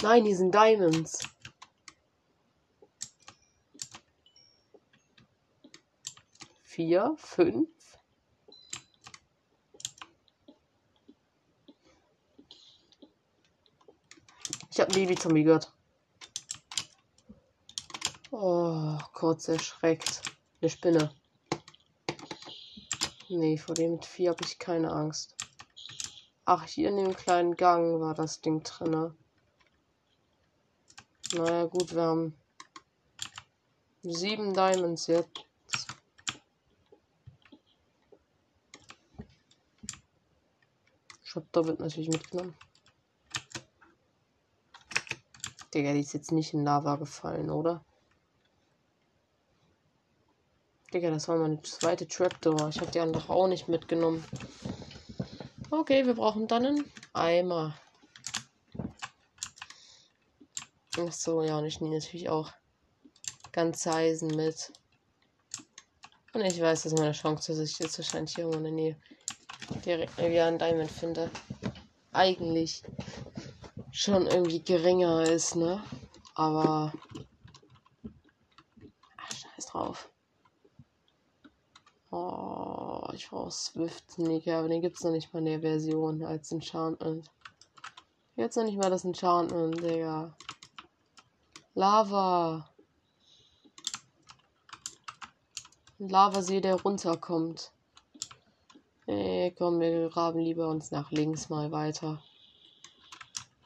Nein, 0.00 0.24
die 0.24 0.34
sind 0.34 0.54
Diamonds. 0.54 1.28
Vier, 6.62 7.14
fünf. 7.18 7.68
Ich 14.70 14.80
habe 14.80 14.94
Baby-Zombie 14.94 15.44
gehört. 15.44 15.70
Oh, 18.30 18.96
kurz 19.12 19.48
erschreckt. 19.48 20.22
Eine 20.62 20.70
Spinne. 20.70 21.14
Nee, 23.30 23.58
vor 23.58 23.74
dem 23.74 24.00
Vieh 24.00 24.30
habe 24.30 24.42
ich 24.42 24.58
keine 24.58 24.90
Angst. 24.90 25.36
Ach, 26.46 26.64
hier 26.64 26.88
in 26.88 26.96
dem 26.96 27.14
kleinen 27.14 27.56
Gang 27.56 28.00
war 28.00 28.14
das 28.14 28.40
Ding 28.40 28.62
drinne. 28.62 29.14
Naja, 31.34 31.66
gut, 31.66 31.94
wir 31.94 32.02
haben 32.02 32.34
sieben 34.02 34.54
Diamonds 34.54 35.08
jetzt. 35.08 35.44
Shop 41.20 41.44
wird 41.52 41.80
natürlich 41.80 42.08
mitgenommen. 42.08 42.56
Digga, 45.74 45.92
die 45.92 46.00
ist 46.00 46.14
jetzt 46.14 46.32
nicht 46.32 46.54
in 46.54 46.64
Lava 46.64 46.96
gefallen, 46.96 47.50
oder? 47.50 47.84
Digga, 50.92 51.10
das 51.10 51.28
war 51.28 51.36
meine 51.36 51.60
zweite 51.62 52.08
Trapdoor. 52.08 52.70
Ich 52.70 52.80
habe 52.80 52.90
die 52.90 53.00
andere 53.00 53.28
auch 53.30 53.46
nicht 53.46 53.68
mitgenommen. 53.68 54.24
Okay, 55.70 56.06
wir 56.06 56.14
brauchen 56.14 56.48
dann 56.48 56.64
einen 56.64 56.84
Eimer. 57.12 57.78
Ach 60.98 61.12
so, 61.12 61.42
ja, 61.42 61.58
und 61.58 61.66
ich 61.66 61.80
nehme 61.80 61.94
natürlich 61.94 62.30
auch 62.30 62.52
ganz 63.52 63.86
Eisen 63.86 64.28
mit. 64.28 64.72
Und 66.32 66.40
ich 66.40 66.60
weiß, 66.60 66.84
dass 66.84 66.92
meine 66.94 67.12
Chance, 67.12 67.52
dass 67.52 67.60
ich 67.60 67.78
jetzt 67.78 67.98
wahrscheinlich 67.98 68.34
hier 68.34 68.44
irgendwo 68.44 68.58
in 68.58 68.64
der 68.64 68.72
Nähe 68.72 68.96
direkt 69.84 70.16
wieder 70.16 70.46
einen 70.46 70.58
Diamond 70.58 70.90
finde. 70.90 71.30
Eigentlich 72.12 72.82
schon 73.92 74.26
irgendwie 74.26 74.62
geringer 74.62 75.22
ist, 75.22 75.54
ne? 75.54 75.82
Aber. 76.34 76.92
Ach, 79.16 79.32
scheiß 79.32 79.66
drauf. 79.66 80.07
Ich 83.28 83.32
brauche 83.32 83.50
Swift 83.50 84.10
Sneaker, 84.10 84.60
aber 84.60 84.68
den 84.68 84.80
gibt 84.80 84.96
es 84.96 85.04
noch 85.04 85.10
nicht 85.10 85.34
mal 85.34 85.40
in 85.40 85.44
der 85.44 85.60
Version 85.60 86.24
als 86.24 86.50
Enchantment. 86.50 87.30
Jetzt 88.36 88.56
noch 88.56 88.64
nicht 88.64 88.78
mal 88.78 88.88
das 88.88 89.04
Enchantment, 89.04 89.82
Digga. 89.82 90.34
Lava. 91.74 92.70
Lavasee, 95.98 96.62
der 96.62 96.76
runterkommt. 96.76 97.70
Ey, 99.04 99.54
komm, 99.58 99.80
wir 99.80 100.08
graben 100.08 100.38
lieber 100.40 100.68
uns 100.68 100.90
nach 100.90 101.10
links 101.10 101.50
mal 101.50 101.70
weiter. 101.70 102.22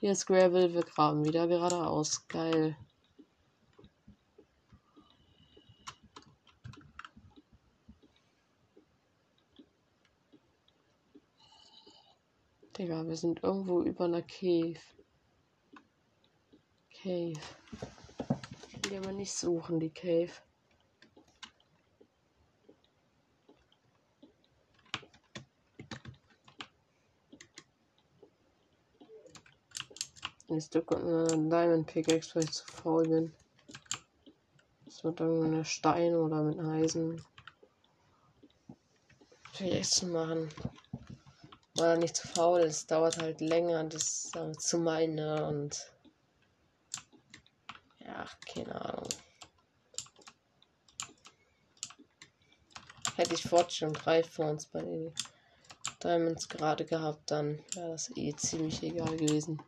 Hier 0.01 0.11
ist 0.11 0.27
Gravel, 0.27 0.75
wir 0.75 0.83
graben 0.83 1.25
wieder 1.25 1.47
geradeaus. 1.47 2.27
Geil. 2.27 2.77
Digga, 12.83 13.07
wir 13.07 13.17
sind 13.17 13.45
irgendwo 13.45 13.83
über 13.83 14.07
einer 14.07 14.23
Cave. 14.23 14.81
Cave. 16.91 17.41
Die 18.91 18.97
aber 18.97 19.13
nicht 19.13 19.33
suchen, 19.33 19.79
die 19.79 19.91
Cave. 19.91 20.33
Ich 30.49 30.69
drücke 30.69 30.97
mit 30.97 31.05
einer 31.05 31.27
Diamond 31.37 31.87
Pickaxe, 31.87 32.35
weil 32.35 32.43
ich 32.43 32.51
zu 32.51 32.65
faul 32.67 33.07
bin. 33.07 33.33
Das 34.87 35.05
mit 35.05 35.21
irgendeiner 35.21 35.65
Stein 35.65 36.17
oder 36.17 36.43
mit 36.43 36.59
Eisen. 36.59 37.25
Pickaxe 39.53 40.01
zu 40.01 40.07
machen. 40.09 40.49
Er 41.83 41.97
nicht 41.97 42.17
zu 42.17 42.29
faul 42.29 42.61
ist, 42.61 42.91
dauert 42.91 43.19
halt 43.19 43.41
länger, 43.41 43.83
das 43.85 44.31
äh, 44.37 44.53
zu 44.53 44.79
meinen 44.79 45.19
und. 45.43 45.93
Ja, 47.99 48.27
keine 48.47 48.81
Ahnung. 48.81 49.09
Hätte 53.17 53.35
ich 53.35 53.43
Fortune 53.43 53.93
3 53.93 54.23
vor 54.23 54.51
uns 54.51 54.67
bei 54.67 54.81
den 54.81 55.13
Diamonds 56.03 56.49
gerade 56.49 56.85
gehabt, 56.85 57.31
dann 57.31 57.59
wäre 57.75 57.91
das 57.91 58.11
eh 58.17 58.35
ziemlich 58.35 58.83
egal 58.83 59.17
gewesen. 59.17 59.61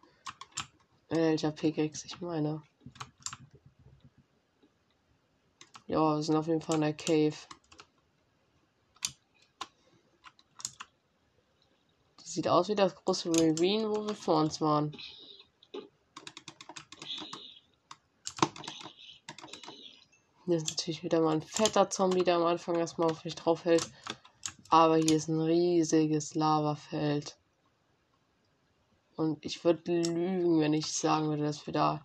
Welcher 1.08 1.52
Pickaxe 1.52 2.06
ich 2.06 2.20
meine. 2.20 2.62
Ja, 5.86 6.16
wir 6.16 6.22
sind 6.22 6.36
auf 6.36 6.46
jeden 6.46 6.62
Fall 6.62 6.76
in 6.76 6.80
der 6.80 6.94
Cave. 6.94 7.36
Sieht 12.34 12.48
aus 12.48 12.68
wie 12.68 12.74
das 12.74 12.94
große 12.94 13.30
Ravine, 13.30 13.88
wo 13.88 14.06
wir 14.06 14.14
vor 14.14 14.40
uns 14.40 14.60
waren. 14.60 14.96
Hier 20.46 20.56
ist 20.56 20.68
natürlich 20.68 21.02
wieder 21.02 21.20
mal 21.20 21.36
ein 21.36 21.42
fetter 21.42 21.88
Zombie, 21.88 22.24
der 22.24 22.36
am 22.36 22.44
Anfang 22.44 22.74
erstmal 22.74 23.10
auf 23.10 23.24
mich 23.24 23.34
drauf 23.34 23.64
hält. 23.64 23.88
Aber 24.68 24.96
hier 24.96 25.16
ist 25.16 25.28
ein 25.28 25.40
riesiges 25.40 26.34
Lavafeld. 26.34 27.38
Und 29.16 29.44
ich 29.44 29.64
würde 29.64 30.02
lügen, 30.02 30.60
wenn 30.60 30.74
ich 30.74 30.92
sagen 30.92 31.28
würde, 31.28 31.44
dass 31.44 31.66
wir 31.66 31.72
da 31.72 32.04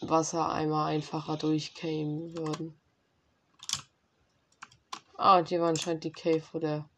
Wassereimer 0.00 0.84
einfacher 0.84 1.36
durchkämen 1.36 2.36
würden. 2.36 2.80
Ah, 5.16 5.38
und 5.38 5.48
hier 5.48 5.60
war 5.60 5.68
anscheinend 5.68 6.04
die 6.04 6.12
Cave, 6.12 6.42
wo 6.52 6.58
der 6.60 6.88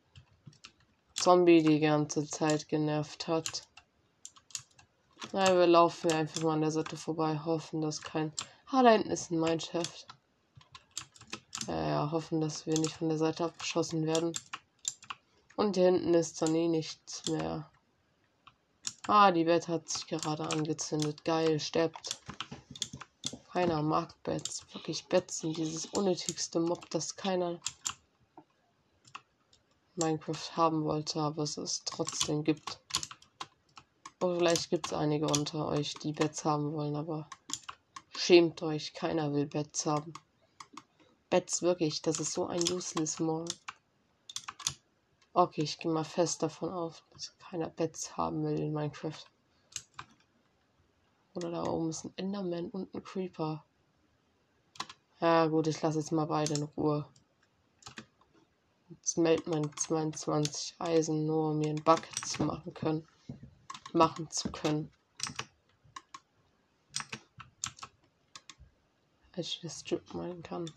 Zombie 1.22 1.62
die 1.62 1.78
ganze 1.78 2.26
Zeit 2.26 2.66
genervt 2.66 3.28
hat. 3.28 3.62
Na, 5.32 5.56
wir 5.56 5.68
laufen 5.68 6.10
einfach 6.10 6.42
mal 6.42 6.54
an 6.54 6.62
der 6.62 6.72
Seite 6.72 6.96
vorbei, 6.96 7.38
hoffen, 7.44 7.80
dass 7.80 8.02
kein... 8.02 8.32
Ah, 8.66 8.82
da 8.82 8.90
hinten 8.90 9.12
ist 9.12 9.30
ein 9.30 9.38
Mineshaft. 9.38 10.08
Ja, 11.68 11.88
ja, 11.88 12.10
hoffen, 12.10 12.40
dass 12.40 12.66
wir 12.66 12.76
nicht 12.76 12.96
von 12.96 13.08
der 13.08 13.18
Seite 13.18 13.44
abgeschossen 13.44 14.04
werden. 14.04 14.32
Und 15.54 15.76
hier 15.76 15.92
hinten 15.92 16.12
ist 16.12 16.42
dann 16.42 16.56
eh 16.56 16.66
nichts 16.66 17.28
mehr. 17.28 17.70
Ah, 19.06 19.30
die 19.30 19.44
Bett 19.44 19.68
hat 19.68 19.88
sich 19.88 20.08
gerade 20.08 20.42
angezündet. 20.50 21.24
Geil, 21.24 21.60
stirbt. 21.60 22.18
Keiner 23.52 23.80
mag 23.80 24.20
Bets. 24.24 24.66
Wirklich, 24.72 25.06
Bets 25.06 25.38
sind 25.38 25.56
dieses 25.56 25.86
unnötigste 25.86 26.58
Mob, 26.58 26.90
das 26.90 27.14
keiner 27.14 27.60
Minecraft 29.94 30.56
haben 30.56 30.84
wollte, 30.84 31.20
aber 31.20 31.42
es 31.42 31.56
es 31.56 31.84
trotzdem 31.84 32.44
gibt. 32.44 32.80
Oder 34.20 34.36
vielleicht 34.36 34.70
gibt 34.70 34.86
es 34.86 34.92
einige 34.92 35.26
unter 35.26 35.66
euch, 35.66 35.94
die 35.94 36.12
Bets 36.12 36.44
haben 36.44 36.72
wollen, 36.72 36.96
aber 36.96 37.28
schämt 38.16 38.62
euch, 38.62 38.94
keiner 38.94 39.32
will 39.32 39.46
Bets 39.46 39.84
haben. 39.86 40.12
Bets 41.28 41.62
wirklich, 41.62 42.02
das 42.02 42.20
ist 42.20 42.32
so 42.32 42.46
ein 42.46 42.62
useless 42.70 43.18
Mob. 43.18 43.48
Okay, 45.34 45.62
ich 45.62 45.78
gehe 45.78 45.90
mal 45.90 46.04
fest 46.04 46.42
davon 46.42 46.70
auf, 46.70 47.02
dass 47.10 47.36
keiner 47.38 47.68
Bets 47.68 48.16
haben 48.16 48.44
will 48.44 48.58
in 48.58 48.72
Minecraft. 48.72 49.24
Oder 51.34 51.50
da 51.50 51.64
oben 51.64 51.90
ist 51.90 52.04
ein 52.04 52.12
Enderman 52.16 52.68
und 52.70 52.94
ein 52.94 53.02
Creeper. 53.02 53.64
Ja 55.20 55.46
gut, 55.46 55.66
ich 55.66 55.80
lasse 55.80 55.98
jetzt 55.98 56.12
mal 56.12 56.26
beide 56.26 56.54
in 56.54 56.64
Ruhe. 56.64 57.06
Jetzt 59.02 59.18
meldet 59.18 59.48
man 59.48 59.76
22 59.76 60.76
Eisen, 60.78 61.26
nur 61.26 61.50
um 61.50 61.58
mir 61.58 61.70
ein 61.70 61.82
Bucket 61.82 62.24
zu 62.24 62.44
machen 62.44 62.72
können. 62.72 63.04
Machen 63.92 64.30
zu 64.30 64.52
können. 64.52 64.92
Als 69.32 69.48
ich 69.48 69.60
das 69.60 69.80
Strip 69.80 70.14
meinen 70.14 70.44
kann. 70.44 70.70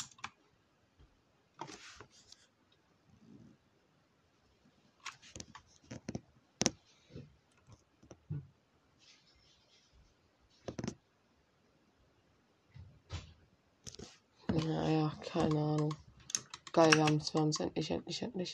Naja, 14.52 15.16
keine 15.22 15.60
Ahnung. 15.60 15.96
Haben 17.34 17.50
es 17.50 17.60
endlich, 17.60 17.92
endlich, 17.92 18.22
endlich. 18.22 18.54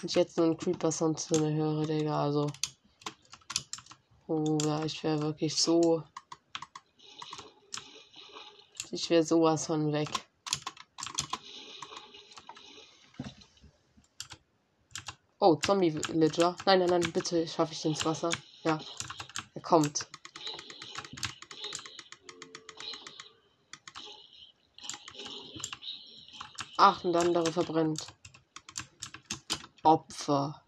Wenn 0.00 0.08
ich 0.08 0.14
jetzt 0.14 0.36
nur 0.36 0.46
einen 0.46 0.56
Creeper-Sound 0.56 1.30
drin 1.30 1.54
höre, 1.56 1.86
Digga, 1.86 2.22
also. 2.22 2.46
Ja, 4.28 4.84
ich 4.84 5.02
wäre 5.04 5.20
wirklich 5.20 5.56
so. 5.56 6.02
Ich 8.90 9.10
wäre 9.10 9.22
sowas 9.22 9.66
von 9.66 9.92
weg. 9.92 10.08
Oh, 15.38 15.56
Zombie-Villager. 15.56 16.56
Nein, 16.66 16.80
nein, 16.80 16.90
nein, 16.90 17.12
bitte 17.12 17.46
schaffe 17.46 17.72
ich 17.72 17.84
ins 17.84 18.04
Wasser. 18.04 18.30
Ja, 18.62 18.78
er 19.54 19.62
kommt. 19.62 20.06
Ach, 26.82 27.04
und 27.04 27.12
der 27.12 27.20
andere 27.20 27.52
verbrennt. 27.52 28.06
Opfer. 29.82 30.62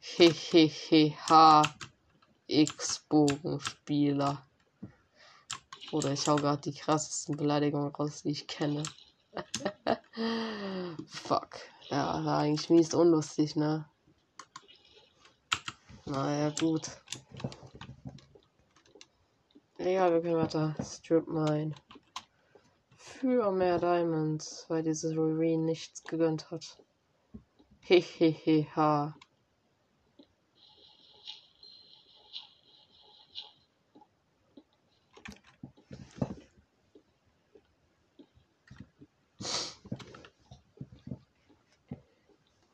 Hehehe, 0.00 1.14
ha. 1.28 1.62
X-Bogenspieler. 2.48 4.44
Oder 5.92 6.10
ich 6.10 6.26
hau 6.26 6.34
gerade 6.34 6.62
die 6.62 6.76
krassesten 6.76 7.36
Beleidigungen 7.36 7.94
raus, 7.94 8.24
die 8.24 8.30
ich 8.30 8.48
kenne. 8.48 8.82
Fuck. 11.06 11.60
Ja, 11.90 12.24
war 12.24 12.38
eigentlich 12.38 12.68
mies 12.68 12.94
unlustig, 12.94 13.54
ne? 13.54 13.88
Naja, 16.04 16.50
gut. 16.58 16.90
Ja, 19.78 20.10
wir 20.10 20.20
können 20.20 20.36
weiter 20.36 20.74
Strip 20.82 21.28
Mine 21.28 21.76
für 23.24 23.50
mehr 23.52 23.78
Diamonds, 23.78 24.66
weil 24.68 24.82
dieses 24.82 25.16
Ravine 25.16 25.64
nichts 25.64 26.04
gegönnt 26.04 26.50
hat. 26.50 26.78
Heheheha. 27.80 29.16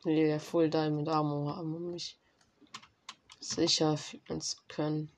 Nee, 0.03 0.37
Full 0.41 0.69
Diamond 0.69 1.09
Armor 1.09 1.55
haben, 1.59 1.77
um 1.77 1.93
mich 1.93 2.19
sicher 3.39 3.97
fühlen 3.97 4.41
zu 4.41 4.57
können. 4.67 5.13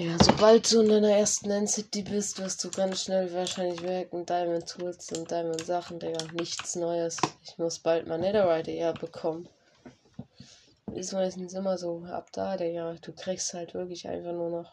Ja, 0.00 0.16
sobald 0.18 0.72
du 0.72 0.80
in 0.80 0.88
deiner 0.88 1.10
ersten 1.10 1.50
End-City 1.50 2.00
bist, 2.00 2.38
wirst 2.38 2.64
du 2.64 2.70
ganz 2.70 3.04
schnell 3.04 3.30
wahrscheinlich 3.34 3.82
merken, 3.82 4.24
Diamond 4.24 4.66
Tools 4.66 5.12
und 5.12 5.30
Diamond 5.30 5.62
Sachen, 5.62 5.98
Digga. 6.00 6.24
Nichts 6.32 6.74
Neues. 6.74 7.18
Ich 7.44 7.58
muss 7.58 7.78
bald 7.80 8.06
mal 8.06 8.16
Netherite 8.16 8.70
eher 8.70 8.94
bekommen. 8.94 9.46
Ist 10.94 11.12
meistens 11.12 11.52
immer 11.52 11.76
so, 11.76 12.02
ab 12.04 12.32
da, 12.32 12.56
Digga. 12.56 12.94
Du 13.02 13.12
kriegst 13.12 13.52
halt 13.52 13.74
wirklich 13.74 14.08
einfach 14.08 14.32
nur 14.32 14.48
noch 14.48 14.72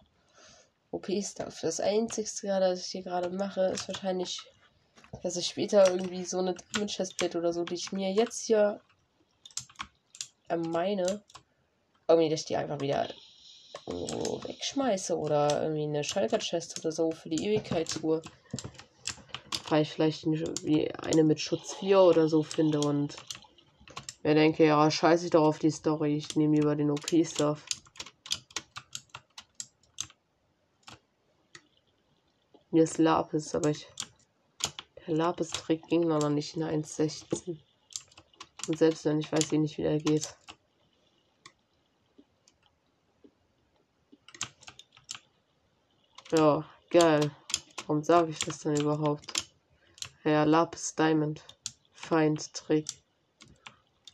OP-Stuff. 0.91 1.59
Das 1.59 1.81
Einzige, 1.81 2.29
das 2.47 2.79
ich 2.79 2.85
hier 2.85 3.03
gerade 3.03 3.29
mache, 3.29 3.65
ist 3.65 3.89
wahrscheinlich, 3.89 4.39
dass 5.23 5.35
ich 5.35 5.47
später 5.47 5.91
irgendwie 5.91 6.23
so 6.23 6.39
eine 6.39 6.53
Diamond 6.53 6.91
Chestplate 6.91 7.37
oder 7.37 7.51
so, 7.51 7.65
die 7.65 7.75
ich 7.75 7.91
mir 7.91 8.13
jetzt 8.13 8.45
hier 8.45 8.79
meine, 10.55 11.21
irgendwie, 12.07 12.29
dass 12.29 12.39
ich 12.39 12.45
die 12.45 12.55
einfach 12.55 12.79
wieder 12.79 13.09
wegschmeiße 13.85 15.17
oder 15.17 15.61
irgendwie 15.61 15.83
eine 15.83 16.03
Schalter-Chest 16.03 16.79
oder 16.79 16.91
so 16.91 17.11
für 17.11 17.29
die 17.29 17.45
Ewigkeitsuhr. 17.45 18.21
Weil 19.69 19.81
ich 19.81 19.91
vielleicht 19.91 20.25
eine 20.25 21.23
mit 21.23 21.39
Schutz 21.39 21.75
4 21.75 21.99
oder 21.99 22.27
so 22.29 22.43
finde 22.43 22.79
und 22.79 23.15
mir 24.23 24.33
denke, 24.33 24.65
ja, 24.65 24.89
scheiße 24.89 25.25
ich 25.25 25.31
doch 25.31 25.43
auf 25.43 25.59
die 25.59 25.71
Story. 25.71 26.17
Ich 26.17 26.35
nehme 26.35 26.55
lieber 26.55 26.75
den 26.75 26.91
OP-Stuff. 26.91 27.65
Hier 32.71 32.83
ist 32.83 32.97
Lapis, 32.97 33.55
aber 33.55 33.69
ich. 33.69 33.87
Der 35.05 35.15
Lapis-Trick 35.15 35.87
ging 35.87 36.07
noch 36.07 36.27
nicht 36.29 36.57
in 36.57 36.63
1.16. 36.63 37.57
Und 38.67 38.77
selbst 38.77 39.05
wenn 39.05 39.19
ich 39.19 39.31
weiß 39.31 39.51
ich 39.51 39.59
nicht, 39.59 39.77
wie 39.77 39.83
der 39.83 39.99
geht. 39.99 40.35
Ja, 46.31 46.65
geil. 46.89 47.31
Warum 47.85 48.03
sage 48.03 48.31
ich 48.31 48.39
das 48.39 48.59
denn 48.59 48.75
überhaupt? 48.75 49.47
Ja, 50.25 50.43
Lapis 50.43 50.93
Diamond. 50.93 51.41
Feind 51.93 52.53
Trick. 52.53 52.85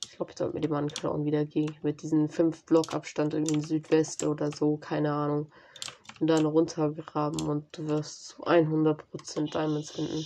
Ich 0.03 0.11
glaube, 0.11 0.29
ich 0.29 0.37
sollte 0.37 0.53
mir 0.53 0.61
die 0.61 0.67
mal 0.67 0.77
anklauen 0.77 1.25
wieder 1.25 1.43
gehen. 1.43 1.75
Mit 1.81 2.03
diesen 2.03 2.29
5 2.29 2.65
Block 2.65 2.93
Abstand 2.93 3.33
irgendwie 3.33 3.55
in 3.55 3.63
Südwest 3.63 4.21
oder 4.23 4.51
so. 4.51 4.77
Keine 4.77 5.11
Ahnung. 5.11 5.51
Und 6.19 6.27
dann 6.27 6.45
runtergraben 6.45 7.49
und 7.49 7.75
du 7.75 7.87
wirst 7.87 8.27
zu 8.27 8.43
100% 8.45 9.51
Diamonds 9.51 9.89
finden. 9.89 10.23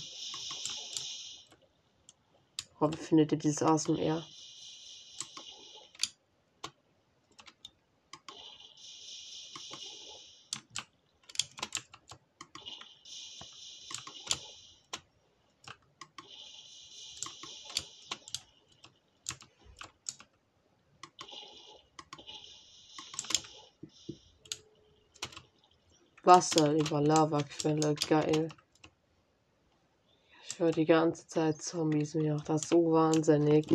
Oh, 2.80 2.90
wie 2.92 2.96
findet 2.98 3.32
ihr 3.32 3.38
dieses 3.38 3.62
ASMR? 3.62 4.22
Wasser 26.28 26.74
über 26.74 27.00
Lavaquelle. 27.00 27.94
Geil. 28.06 28.50
Ich 30.46 30.58
höre 30.58 30.72
die 30.72 30.84
ganze 30.84 31.26
Zeit 31.26 31.62
Zombies. 31.62 32.12
Mir 32.12 32.34
macht 32.34 32.50
das 32.50 32.68
so 32.68 32.92
wahnsinnig. 32.92 33.66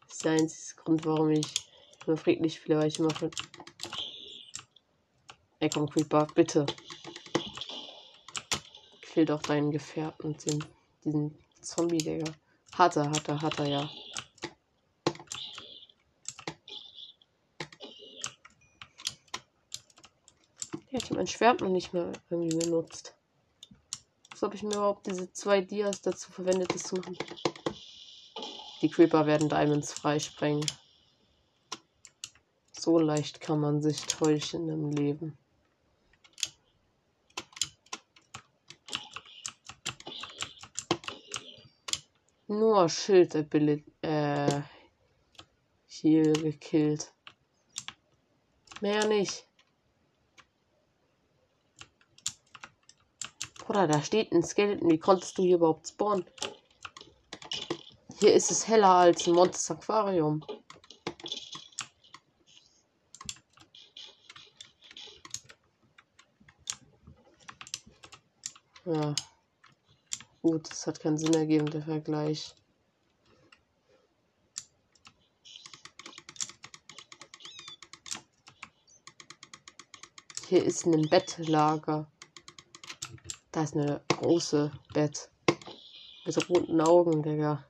Das 0.00 0.16
ist 0.16 0.24
der 0.24 0.32
einzige 0.32 0.82
Grund, 0.82 1.06
warum 1.06 1.30
ich 1.30 1.46
immer 2.04 2.16
friedlich 2.16 2.56
spiele, 2.56 2.80
weil 2.80 2.88
ich 2.88 2.98
immer 2.98 3.14
von. 3.14 3.30
Ey, 5.60 5.70
komm, 5.72 5.88
Creeper, 5.88 6.26
bitte. 6.34 6.66
Kill 9.02 9.24
doch 9.24 9.42
deinen 9.42 9.70
Gefährten, 9.70 10.36
den, 10.36 10.64
diesen 11.04 11.38
Zombie, 11.60 11.98
Digga. 11.98 12.32
Hat 12.72 12.96
er, 12.96 13.08
hat 13.08 13.28
er, 13.28 13.40
hat 13.40 13.60
er, 13.60 13.68
ja. 13.68 13.90
Mein 21.18 21.26
Schwert 21.26 21.60
noch 21.60 21.68
nicht 21.68 21.92
mehr 21.92 22.12
irgendwie 22.30 22.56
benutzt. 22.56 23.16
Was 24.30 24.42
habe 24.42 24.54
ich 24.54 24.62
mir 24.62 24.76
überhaupt 24.76 25.04
diese 25.08 25.32
zwei 25.32 25.60
Dias 25.60 26.00
dazu 26.00 26.30
verwendet, 26.30 26.72
das 26.72 26.84
zu 26.84 26.94
machen? 26.94 27.18
Die 28.80 28.88
Creeper 28.88 29.26
werden 29.26 29.48
Diamonds 29.48 29.92
freisprengen. 29.92 30.64
So 32.70 33.00
leicht 33.00 33.40
kann 33.40 33.58
man 33.58 33.82
sich 33.82 34.00
täuschen 34.02 34.68
im 34.68 34.92
Leben. 34.92 35.36
Nur 42.46 42.88
Schild 42.88 43.34
äh, 43.34 44.62
hier 45.88 46.32
gekillt. 46.32 47.12
Mehr 48.80 49.04
nicht. 49.08 49.47
Oder 53.68 53.86
da 53.86 54.02
steht 54.02 54.32
ein 54.32 54.42
Skeleton. 54.42 54.90
Wie 54.90 54.98
konntest 54.98 55.36
du 55.36 55.42
hier 55.42 55.56
überhaupt 55.56 55.88
spawnen? 55.88 56.24
Hier 58.18 58.32
ist 58.32 58.50
es 58.50 58.66
heller 58.66 58.88
als 58.88 59.26
ein 59.26 59.34
Monster 59.34 59.74
Aquarium. 59.74 60.42
Ja. 68.86 69.14
Gut, 70.40 70.70
das 70.70 70.86
hat 70.86 71.00
keinen 71.00 71.18
Sinn 71.18 71.34
ergeben, 71.34 71.70
der 71.70 71.82
Vergleich. 71.82 72.54
Hier 80.48 80.64
ist 80.64 80.86
ein 80.86 81.02
Bettlager. 81.10 82.10
Da 83.52 83.62
ist 83.62 83.74
eine 83.74 84.02
große 84.08 84.70
Bett. 84.92 85.30
Mit 86.26 86.50
roten 86.50 86.80
Augen, 86.80 87.22
Digga. 87.22 87.64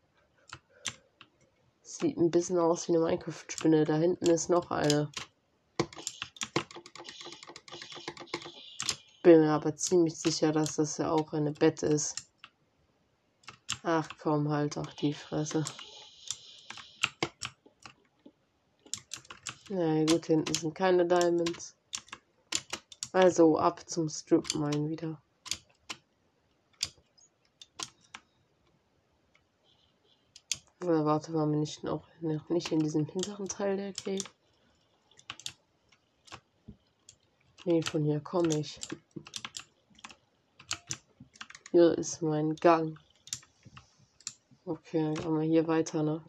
Sieht 1.82 2.16
ein 2.16 2.30
bisschen 2.30 2.58
aus 2.58 2.88
wie 2.88 2.96
eine 2.96 3.04
Minecraft-Spinne. 3.04 3.84
Da 3.84 3.96
hinten 3.96 4.26
ist 4.26 4.50
noch 4.50 4.70
eine. 4.70 5.10
Bin 9.22 9.40
mir 9.40 9.52
aber 9.52 9.76
ziemlich 9.76 10.16
sicher, 10.16 10.52
dass 10.52 10.76
das 10.76 10.98
ja 10.98 11.10
auch 11.10 11.32
eine 11.32 11.52
Bett 11.52 11.82
ist. 11.82 12.16
Ach 13.82 14.08
komm, 14.18 14.48
halt 14.48 14.76
doch 14.76 14.92
die 14.94 15.14
Fresse. 15.14 15.64
Na 19.70 19.94
ja, 19.94 20.04
gut, 20.06 20.26
hinten 20.26 20.54
sind 20.54 20.74
keine 20.74 21.06
Diamonds. 21.06 21.76
Also 23.12 23.58
ab 23.58 23.88
zum 23.88 24.08
Strip 24.08 24.54
Mine 24.54 24.88
wieder. 24.88 25.22
Oder 30.80 31.04
warte, 31.04 31.34
waren 31.34 31.50
wir 31.50 31.58
nicht 31.58 31.82
noch, 31.82 32.06
noch 32.20 32.48
nicht 32.50 32.70
in 32.70 32.78
diesem 32.78 33.04
hinteren 33.04 33.48
Teil 33.48 33.76
der 33.76 33.92
Cave? 33.92 34.24
Nee, 37.64 37.82
von 37.82 38.04
hier 38.04 38.20
komme 38.20 38.60
ich. 38.60 38.78
Hier 41.72 41.98
ist 41.98 42.22
mein 42.22 42.54
Gang. 42.56 42.96
Okay, 44.64 45.02
dann 45.02 45.14
gehen 45.14 45.40
wir 45.40 45.42
hier 45.42 45.66
weiter, 45.66 46.02
ne? 46.04 46.22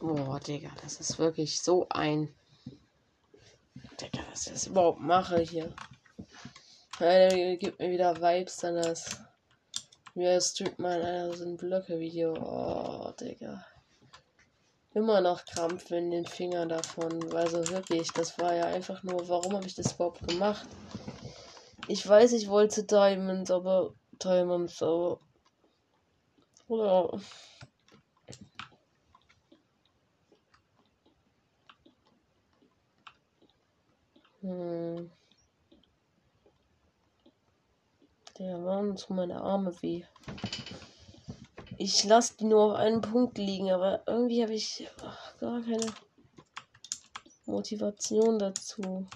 Boah, 0.00 0.40
Digga, 0.40 0.70
das 0.82 0.98
ist 1.00 1.18
wirklich 1.18 1.60
so 1.60 1.86
ein 1.90 2.34
das 4.50 4.66
überhaupt 4.66 5.00
mache 5.00 5.38
hier. 5.40 5.72
Ja, 6.98 7.56
gibt 7.56 7.78
mir 7.78 7.90
wieder 7.90 8.16
Vibes, 8.20 8.56
dann 8.58 8.76
das. 8.76 9.20
Mir 10.14 10.40
streamt 10.40 10.78
mal 10.78 11.00
einer 11.00 11.32
so 11.32 11.44
ein 11.44 11.56
Blöcke-Video. 11.56 12.34
Oh, 12.34 13.12
Digga. 13.12 13.64
Immer 14.92 15.20
noch 15.20 15.44
Krampf 15.44 15.90
in 15.92 16.10
den 16.10 16.26
Fingern 16.26 16.68
davon. 16.68 17.32
Weil 17.32 17.48
so 17.48 17.66
wirklich, 17.68 18.12
das 18.12 18.38
war 18.38 18.54
ja 18.54 18.66
einfach 18.66 19.02
nur, 19.02 19.28
warum 19.28 19.54
habe 19.54 19.66
ich 19.66 19.74
das 19.76 19.92
überhaupt 19.92 20.26
gemacht? 20.26 20.66
Ich 21.86 22.06
weiß, 22.06 22.32
ich 22.32 22.48
wollte 22.48 22.84
Diamonds, 22.84 23.50
aber 23.50 23.94
Diamonds, 24.22 24.82
aber. 24.82 25.20
Oder. 26.68 27.18
Warum 38.80 38.96
tun 38.96 39.16
meine 39.16 39.42
Arme 39.42 39.74
weh? 39.82 40.04
Ich 41.76 42.02
lasse 42.04 42.38
die 42.38 42.46
nur 42.46 42.72
auf 42.72 42.78
einen 42.78 43.02
Punkt 43.02 43.36
liegen, 43.36 43.70
aber 43.70 44.02
irgendwie 44.06 44.42
habe 44.42 44.54
ich 44.54 44.88
ach, 45.04 45.36
gar 45.36 45.60
keine 45.60 45.84
Motivation 47.44 48.38
dazu. 48.38 49.06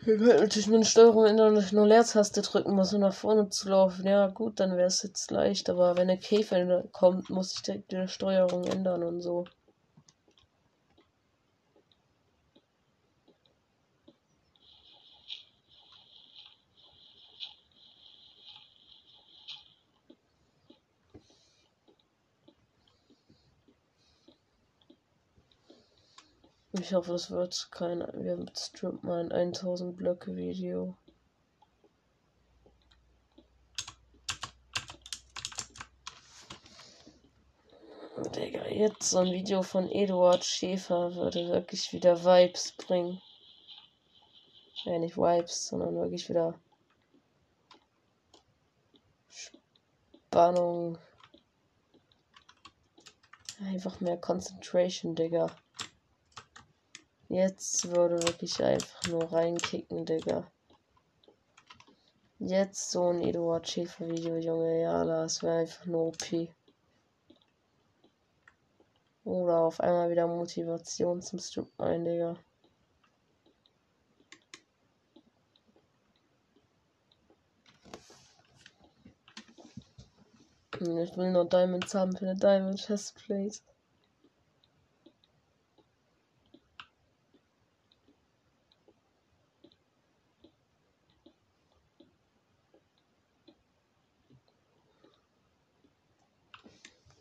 Ich 0.00 0.04
könnte 0.04 0.24
natürlich 0.24 0.66
mit 0.66 0.84
Steuerung 0.84 1.26
ändern 1.26 1.56
und 1.56 1.72
nur 1.72 1.86
Leertaste 1.86 2.42
drücken 2.42 2.74
muss, 2.74 2.92
um 2.92 3.02
nach 3.02 3.14
vorne 3.14 3.50
zu 3.50 3.68
laufen. 3.68 4.04
Ja, 4.04 4.26
gut, 4.26 4.58
dann 4.58 4.76
wäre 4.76 4.88
es 4.88 5.04
jetzt 5.04 5.30
leicht, 5.30 5.70
aber 5.70 5.96
wenn 5.96 6.08
der 6.08 6.16
Käfer 6.16 6.82
kommt, 6.90 7.30
muss 7.30 7.54
ich 7.54 7.62
direkt 7.62 7.92
die 7.92 8.08
Steuerung 8.08 8.64
ändern 8.64 9.04
und 9.04 9.20
so. 9.20 9.44
Ich 26.82 26.92
hoffe, 26.94 27.14
es 27.14 27.30
wird 27.30 27.68
kein 27.70 28.00
wir 28.00 28.44
strip 28.56 29.04
mal 29.04 29.20
ein 29.20 29.30
1000 29.30 29.96
Blöcke 29.96 30.34
Video. 30.34 30.96
Digga, 38.34 38.66
jetzt 38.66 39.10
so 39.10 39.18
ein 39.18 39.30
Video 39.30 39.62
von 39.62 39.88
Eduard 39.88 40.44
Schäfer 40.44 41.14
würde 41.14 41.46
wirklich 41.50 41.92
wieder 41.92 42.24
Vibes 42.24 42.72
bringen. 42.72 43.22
Ja, 44.82 44.98
nicht 44.98 45.16
Vibes, 45.16 45.68
sondern 45.68 45.94
wirklich 45.94 46.28
wieder 46.28 46.58
Spannung. 49.28 50.98
Einfach 53.60 54.00
mehr 54.00 54.16
Concentration, 54.16 55.14
Digga. 55.14 55.46
Jetzt 57.32 57.90
würde 57.90 58.22
wirklich 58.24 58.62
einfach 58.62 59.08
nur 59.08 59.32
reinkicken, 59.32 60.04
Digga. 60.04 60.52
Jetzt 62.38 62.90
so 62.90 63.08
ein 63.08 63.22
Eduard 63.22 63.66
Schäfer 63.66 64.06
Video, 64.06 64.36
Junge. 64.36 64.82
Ja, 64.82 65.02
das 65.02 65.42
wäre 65.42 65.60
einfach 65.60 65.86
nur 65.86 66.08
OP. 66.08 66.50
Oder 69.24 69.60
auf 69.60 69.80
einmal 69.80 70.10
wieder 70.10 70.26
Motivation 70.26 71.22
zum 71.22 71.38
Strip 71.38 71.70
ein, 71.78 72.04
Digga. 72.04 72.36
Ich 80.80 81.16
will 81.16 81.30
nur 81.32 81.48
Diamonds 81.48 81.94
haben 81.94 82.14
für 82.14 82.28
eine 82.28 82.38
Diamond 82.38 82.78
Chestplate. 82.78 83.71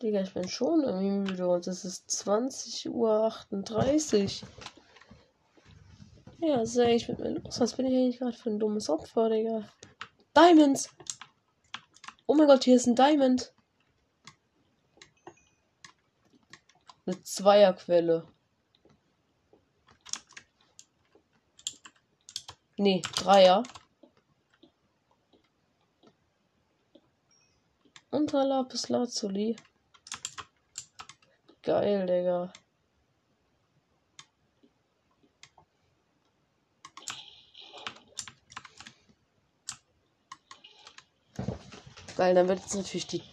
Digga, 0.01 0.21
ich 0.21 0.33
bin 0.33 0.49
schon 0.49 0.83
irgendwie 0.83 1.31
müde 1.31 1.47
und 1.47 1.67
es 1.67 1.85
ist 1.85 2.09
20.38 2.09 2.89
Uhr. 2.89 4.49
Ja, 6.39 6.65
sag 6.65 6.87
ich 6.87 7.07
mit 7.07 7.19
mir 7.19 7.29
los. 7.29 7.59
Was 7.59 7.75
bin 7.75 7.85
ich 7.85 7.93
eigentlich 7.93 8.17
gerade 8.17 8.35
für 8.35 8.49
ein 8.49 8.59
dummes 8.59 8.89
Opfer, 8.89 9.29
Digga? 9.29 9.63
Diamonds! 10.35 10.89
Oh 12.25 12.33
mein 12.33 12.47
Gott, 12.47 12.63
hier 12.63 12.77
ist 12.77 12.87
ein 12.87 12.95
Diamond. 12.95 13.53
Eine 17.05 17.21
Zweierquelle. 17.21 18.27
Nee, 22.77 23.03
Dreier. 23.17 23.61
Unter 28.09 28.43
Lapis 28.45 28.89
Lazuli. 28.89 29.55
Geil, 31.63 32.07
Digga. 32.07 32.51
Geil, 42.17 42.35
dann 42.35 42.47
wird 42.47 42.59
jetzt 42.59 42.75
natürlich 42.75 43.07
die 43.07 43.23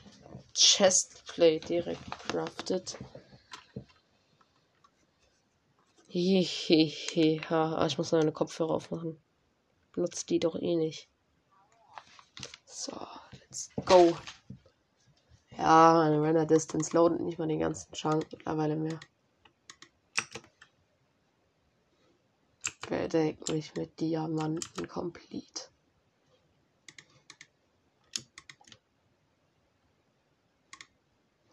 Chestplate 0.55 1.61
direkt 1.61 2.11
crafted. 2.11 2.99
Hehehe. 6.09 7.41
Ah, 7.51 7.87
ich 7.87 7.99
muss 7.99 8.13
meine 8.13 8.33
Kopfhörer 8.33 8.75
aufmachen. 8.75 9.21
Benutzt 9.93 10.29
die 10.31 10.39
doch 10.39 10.57
eh 10.57 10.77
nicht. 10.77 11.09
So, 12.65 12.97
let's 13.41 13.71
go. 13.85 14.17
Ja, 15.59 15.93
meine 15.95 16.23
Render 16.23 16.47
Distance 16.47 16.97
loadet 16.97 17.21
nicht 17.21 17.37
mal 17.41 17.49
den 17.49 17.59
ganzen 17.59 17.93
Chunk 17.93 18.29
mittlerweile 18.31 18.77
mehr. 18.77 19.01
Bedeck 22.89 23.49
mich 23.49 23.75
mit 23.75 23.99
Diamanten 23.99 24.87
komplett. 24.87 25.73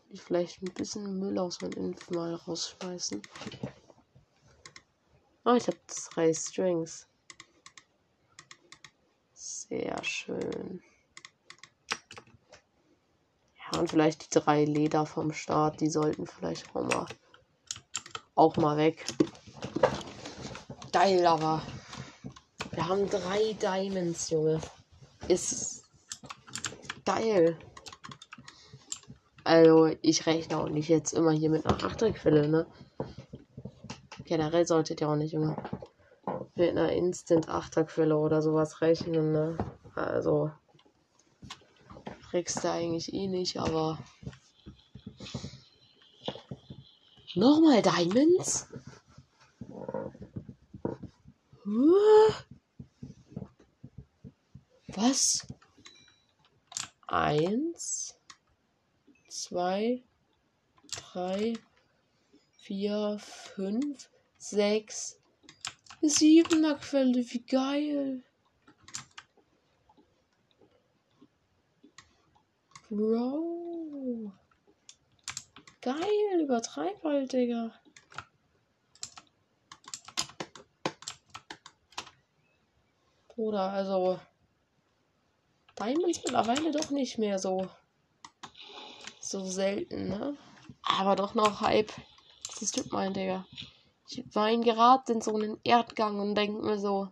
Ich 0.10 0.22
vielleicht 0.22 0.62
ein 0.62 0.72
bisschen 0.74 1.18
Müll 1.20 1.40
aus 1.40 1.60
meinem 1.62 1.74
Inf 1.74 2.10
mal 2.12 2.36
rausschmeißen. 2.36 3.24
Oh, 5.46 5.56
ich 5.56 5.66
habe 5.66 5.80
drei 6.14 6.32
Strings. 6.32 7.08
Sehr 9.34 10.02
schön. 10.04 10.84
Und 13.78 13.90
vielleicht 13.90 14.26
die 14.26 14.40
drei 14.40 14.66
Leder 14.66 15.06
vom 15.06 15.34
Start, 15.34 15.82
die 15.82 15.90
sollten 15.90 16.28
vielleicht 16.28 16.74
auch 16.76 16.84
mal, 16.84 17.06
auch 18.36 18.58
mal 18.58 18.78
weg. 18.78 19.06
Geil, 20.92 21.26
aber 21.26 21.62
wir 22.72 22.88
haben 22.88 23.10
drei 23.10 23.54
Diamonds, 23.62 24.30
Junge. 24.30 24.60
Ist 25.28 25.84
geil. 27.06 27.58
Also, 29.44 29.96
ich 30.02 30.26
rechne 30.26 30.58
auch 30.58 30.70
nicht 30.70 30.90
jetzt 30.90 31.14
immer 31.14 31.32
hier 31.32 31.50
mit 31.50 31.66
einer 31.66 31.84
Achterquelle, 31.84 32.48
ne? 32.48 32.66
Generell 34.24 34.66
solltet 34.66 35.02
ihr 35.02 35.10
auch 35.10 35.16
nicht 35.16 35.34
immer 35.34 35.56
mit 36.56 36.72
einer 36.72 36.92
Instant-Achterquelle 36.92 38.18
oder 38.18 38.42
sowas 38.42 38.82
rechnen, 38.82 39.32
ne? 39.32 39.58
Also, 39.94 40.52
kriegst 42.36 42.66
du 42.66 42.70
eigentlich 42.70 43.14
eh 43.14 43.28
nicht, 43.28 43.58
aber. 43.58 43.98
Nochmal 47.34 47.82
Diamonds? 47.82 48.68
Was? 54.88 55.48
Eins, 57.08 58.18
zwei, 59.30 60.04
drei, 61.14 61.54
vier, 62.58 63.18
fünf, 63.18 64.10
sechs, 64.38 65.18
siebener 66.02 66.76
Quelle, 66.76 67.26
wie 67.32 67.44
geil. 67.44 68.24
Bro. 72.90 74.32
Geil, 75.82 76.42
übertreib 76.42 77.04
halt, 77.04 77.34
Digga. 77.34 77.72
Bruder, 83.28 83.72
also. 83.72 84.20
Diamonds 85.80 86.22
mittlerweile 86.24 86.72
doch 86.72 86.92
nicht 86.92 87.18
mehr 87.18 87.40
so. 87.40 87.68
So 89.20 89.44
selten, 89.44 90.08
ne? 90.10 90.38
Aber 90.84 91.16
doch 91.16 91.34
noch 91.34 91.62
Hype. 91.62 91.92
Das 92.48 92.62
ist 92.62 92.76
Typ 92.76 92.92
mein, 92.92 93.14
Digga. 93.14 93.48
Ich 94.08 94.24
weine 94.36 94.64
gerade 94.64 95.12
in 95.12 95.22
so 95.22 95.36
einen 95.36 95.60
Erdgang 95.64 96.20
und 96.20 96.36
denk 96.36 96.62
mir 96.62 96.78
so. 96.78 97.10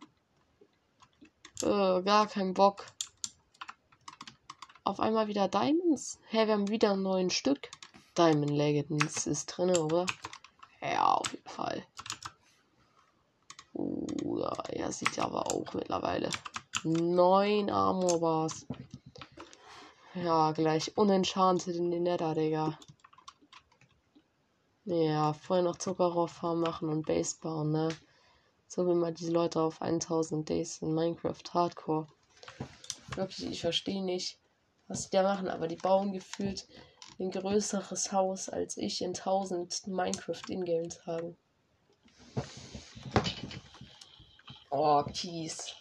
Äh, 1.64 2.04
gar 2.04 2.28
keinen 2.28 2.54
Bock 2.54 2.86
auf 4.84 5.00
einmal 5.00 5.28
wieder 5.28 5.48
Diamonds. 5.48 6.20
Hä, 6.30 6.40
hey, 6.40 6.48
wir 6.48 6.54
haben 6.54 6.70
wieder 6.70 6.92
ein 6.92 7.02
neuen 7.02 7.30
Stück. 7.30 7.70
Diamond 8.18 8.52
Legends 8.52 9.28
ist 9.28 9.48
drin, 9.48 9.76
oder? 9.78 10.06
Ja, 10.82 11.14
auf 11.14 11.32
jeden 11.32 11.50
Fall. 11.50 11.84
Uh, 13.74 14.40
ja, 14.40 14.54
er 14.70 14.92
sieht 14.92 15.18
aber 15.20 15.52
auch 15.52 15.74
mittlerweile. 15.74 16.30
Neun 16.84 17.70
Armor 17.70 18.20
Bars. 18.20 18.68
Ja, 20.14 20.52
gleich 20.52 20.96
unenchanted 20.98 21.76
in 21.76 21.90
den 21.90 22.04
Nether, 22.04 22.36
Digga. 22.36 22.78
Ja, 24.86 25.34
vorher 25.34 25.64
noch 25.64 25.78
Zuckerrohrfarm 25.78 26.60
machen 26.60 26.90
und 26.90 27.06
Base 27.06 27.38
bauen, 27.42 27.72
ne? 27.72 27.90
So 28.68 28.86
wie 28.86 28.94
mal 28.94 29.14
diese 29.14 29.32
Leute 29.32 29.62
auf 29.62 29.82
1000 29.82 30.48
Days 30.50 30.82
in 30.82 30.94
Minecraft 30.94 31.42
Hardcore. 31.54 32.08
Wirklich, 33.16 33.50
ich 33.50 33.62
verstehe 33.62 34.04
nicht, 34.04 34.38
was 34.88 35.10
die 35.10 35.18
da 35.18 35.24
machen, 35.24 35.50
aber 35.50 35.68
die 35.68 35.76
bauen 35.76 36.14
gefühlt 36.14 36.68
ein 37.20 37.32
größeres 37.32 38.12
Haus 38.12 38.50
als 38.50 38.78
ich 38.78 39.02
in 39.02 39.10
1000 39.10 39.88
Minecraft 39.88 40.42
Ingame-Tagen. 40.50 41.38
Oh, 44.70 45.04
Kies. 45.04 45.76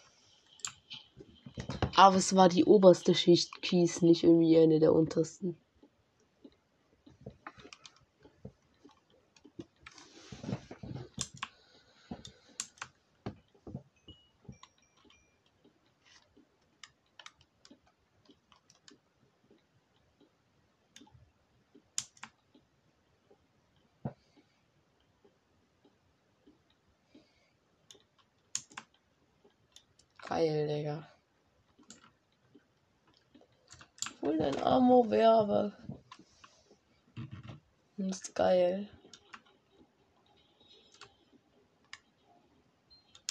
Aber 1.97 2.17
es 2.17 2.35
war 2.35 2.49
die 2.49 2.65
oberste 2.65 3.15
Schicht 3.15 3.63
Kies, 3.63 4.03
nicht 4.03 4.23
irgendwie 4.23 4.59
eine 4.59 4.81
der 4.81 4.93
untersten. 4.93 5.57
Geil, 30.43 30.67
Digga. 30.67 31.09
Hol 34.23 34.39
dein 34.39 34.61
Ammo 34.61 35.09
Werbe. 35.09 35.73
Das 37.97 38.07
ist 38.09 38.35
geil. 38.35 38.89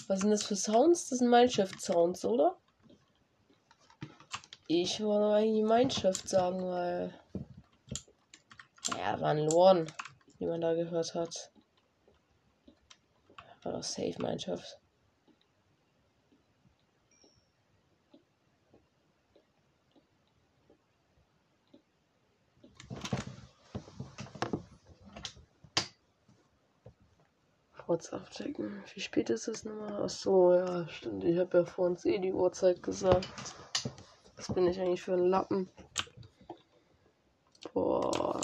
Was 0.08 0.22
sind 0.22 0.32
das 0.32 0.44
für 0.44 0.56
Sounds? 0.56 1.10
Das 1.10 1.20
sind 1.20 1.30
Mindshift-Sounds, 1.30 2.24
oder? 2.24 2.56
Ich 4.70 5.02
wollte 5.02 5.36
eigentlich 5.36 5.66
Mindshift 5.66 6.30
sagen, 6.30 6.64
weil. 6.64 7.14
Ja, 8.98 9.20
war 9.20 9.32
ein 9.32 9.50
Lorn, 9.50 9.92
wie 10.38 10.46
man 10.46 10.62
da 10.62 10.74
gehört 10.76 11.14
hat. 11.14 11.52
War 13.64 13.74
doch 13.74 13.84
safe 13.84 14.16
Mindshift. 14.18 14.81
WhatsApp 28.02 28.32
checken. 28.32 28.84
Wie 28.96 29.00
spät 29.00 29.30
ist 29.30 29.48
es 29.48 29.64
nochmal? 29.64 30.02
Achso, 30.02 30.56
ja, 30.56 30.88
stimmt. 30.88 31.24
Ich 31.24 31.38
habe 31.38 31.60
ja 31.60 31.66
vor 31.66 31.86
uns 31.86 32.04
eh 32.06 32.18
die 32.18 32.34
Uhrzeit 32.34 32.82
gesagt. 32.82 33.28
Was 34.36 34.52
bin 34.52 34.66
ich 34.66 34.80
eigentlich 34.80 35.04
für 35.04 35.14
ein 35.14 35.28
Lappen? 35.28 35.70
Boah. 37.74 38.42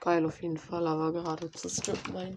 Geil 0.00 0.26
auf 0.26 0.42
jeden 0.42 0.56
Fall, 0.56 0.86
aber 0.86 1.12
gerade 1.12 1.48
zu 1.52 1.68
Strip 1.68 1.98
mein. 2.12 2.36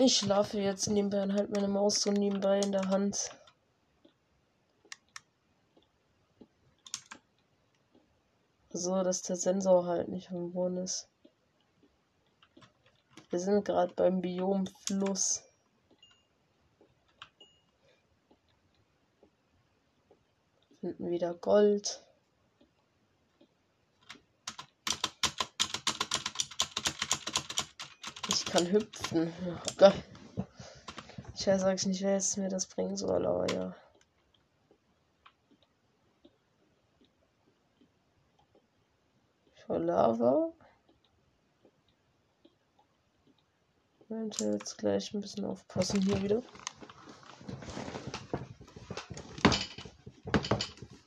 Ich 0.00 0.18
schlafe 0.18 0.60
jetzt 0.60 0.86
nebenbei 0.86 1.24
und 1.24 1.32
halte 1.32 1.50
meine 1.50 1.66
Maus 1.66 2.02
so 2.02 2.12
nebenbei 2.12 2.60
in 2.60 2.70
der 2.70 2.88
Hand. 2.88 3.30
So, 8.70 9.02
dass 9.02 9.22
der 9.22 9.34
Sensor 9.34 9.86
halt 9.86 10.06
nicht 10.08 10.30
am 10.30 10.52
Boden 10.52 10.76
ist. 10.76 11.08
Wir 13.30 13.40
sind 13.40 13.64
gerade 13.64 13.92
beim 13.94 14.20
Biomfluss. 14.20 15.42
Finden 20.78 21.10
wieder 21.10 21.34
Gold. 21.34 22.04
Ich 28.28 28.37
kann 28.50 28.70
hüpfen. 28.70 29.32
Oh 29.46 29.72
Gott. 29.76 29.94
Ich 31.36 31.46
weiß 31.46 31.62
eigentlich 31.62 31.86
nicht, 31.86 32.02
wer 32.02 32.14
jetzt 32.14 32.36
mir 32.36 32.48
das 32.48 32.66
bringen 32.66 32.96
soll, 32.96 33.26
aber 33.26 33.52
ja. 33.52 33.74
Vor 39.66 39.78
Lava. 39.78 40.52
Ich 44.08 44.40
jetzt 44.40 44.78
gleich 44.78 45.12
ein 45.12 45.20
bisschen 45.20 45.44
aufpassen 45.44 46.00
hier 46.00 46.22
wieder. 46.22 46.42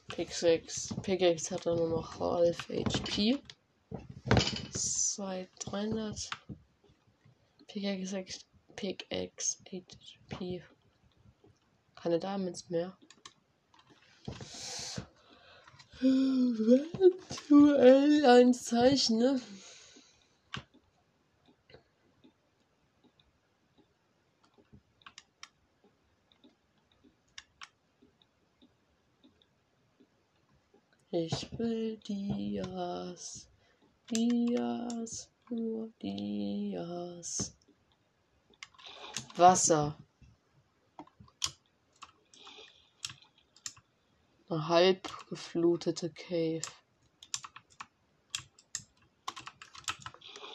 Pickaxe, 0.08 0.96
Pickaxe 1.02 1.56
hat 1.56 1.66
er 1.66 1.76
nur 1.76 1.90
noch 1.90 2.20
half 2.20 2.70
HP. 2.70 3.42
2, 4.72 5.50
300. 5.60 6.30
Pickaxe, 7.74 8.44
Pickaxe 8.76 9.58
HP. 9.64 10.62
Keine 11.96 12.20
Diamonds 12.20 12.70
mehr. 12.70 12.98
Eventuell 16.02 17.16
ein 18.26 18.54
Zeichen, 18.54 19.20
ne? 19.20 19.40
Ich 31.12 31.58
will 31.58 31.98
Dias, 32.00 33.48
Dias, 34.10 35.32
nur 35.50 35.90
Dias. 36.02 37.61
Wasser. 39.38 39.98
Eine 44.50 44.68
halb 44.68 45.28
geflutete 45.30 46.12
Cave. 46.12 46.62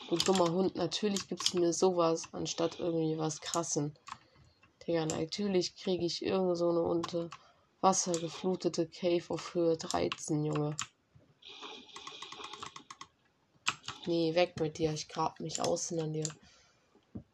Du 0.08 0.16
dummer 0.16 0.52
Hund, 0.52 0.76
natürlich 0.76 1.26
gibst 1.26 1.54
du 1.54 1.58
mir 1.58 1.72
sowas, 1.72 2.28
anstatt 2.32 2.78
irgendwie 2.78 3.16
was 3.18 3.40
krassen. 3.40 3.98
Digga, 4.86 5.06
natürlich 5.06 5.74
kriege 5.74 6.04
ich 6.04 6.24
irgend 6.24 6.56
so 6.58 6.68
eine 6.70 6.82
unter 6.82 7.30
Wasser 7.80 8.12
geflutete 8.12 8.86
Cave 8.86 9.24
auf 9.28 9.54
Höhe 9.54 9.76
13, 9.76 10.44
Junge. 10.44 10.76
Nee, 14.06 14.34
weg 14.34 14.60
mit 14.60 14.78
dir. 14.78 14.92
Ich 14.92 15.08
grab 15.08 15.40
mich 15.40 15.60
außen 15.60 15.98
an 15.98 16.12
dir 16.12 16.28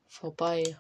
vorbei. 0.07 0.79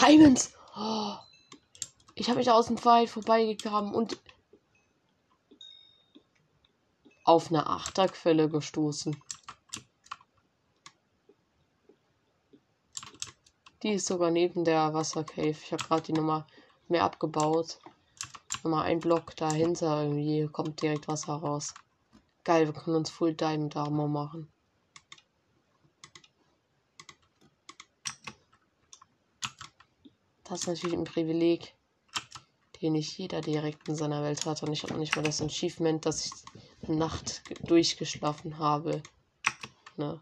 Diamonds! 0.00 0.54
Oh, 0.74 1.14
ich 2.14 2.28
habe 2.30 2.38
mich 2.38 2.50
außen 2.50 2.82
weit 2.86 3.10
vorbeigegraben 3.10 3.92
und 3.92 4.18
auf 7.24 7.50
eine 7.50 7.66
Achterquelle 7.66 8.48
gestoßen. 8.48 9.14
Die 13.82 13.90
ist 13.90 14.06
sogar 14.06 14.30
neben 14.30 14.64
der 14.64 14.94
Wassercave. 14.94 15.50
Ich 15.50 15.72
habe 15.72 15.84
gerade 15.84 16.02
die 16.02 16.14
Nummer 16.14 16.46
mehr 16.88 17.04
abgebaut. 17.04 17.78
Nochmal 18.62 18.86
ein 18.86 19.00
Block 19.00 19.36
dahinter 19.36 20.04
irgendwie 20.04 20.48
kommt 20.50 20.80
direkt 20.80 21.08
Wasser 21.08 21.34
raus. 21.34 21.74
Geil, 22.44 22.64
wir 22.66 22.72
können 22.72 22.96
uns 22.96 23.10
Full 23.10 23.34
Diamond 23.34 23.76
Armor 23.76 24.08
machen. 24.08 24.50
Das 30.50 30.62
ist 30.62 30.66
natürlich 30.66 30.98
ein 30.98 31.04
Privileg, 31.04 31.76
den 32.82 32.94
nicht 32.94 33.16
jeder 33.16 33.40
direkt 33.40 33.88
in 33.88 33.94
seiner 33.94 34.24
Welt 34.24 34.44
hat. 34.46 34.60
Und 34.64 34.72
ich 34.72 34.82
habe 34.82 34.94
noch 34.94 34.98
nicht 34.98 35.14
mal 35.14 35.22
das 35.22 35.40
Achievement, 35.40 36.04
dass 36.04 36.26
ich 36.26 36.32
eine 36.82 36.96
Nacht 36.96 37.42
durchgeschlafen 37.62 38.58
habe. 38.58 39.00
Ne? 39.96 40.20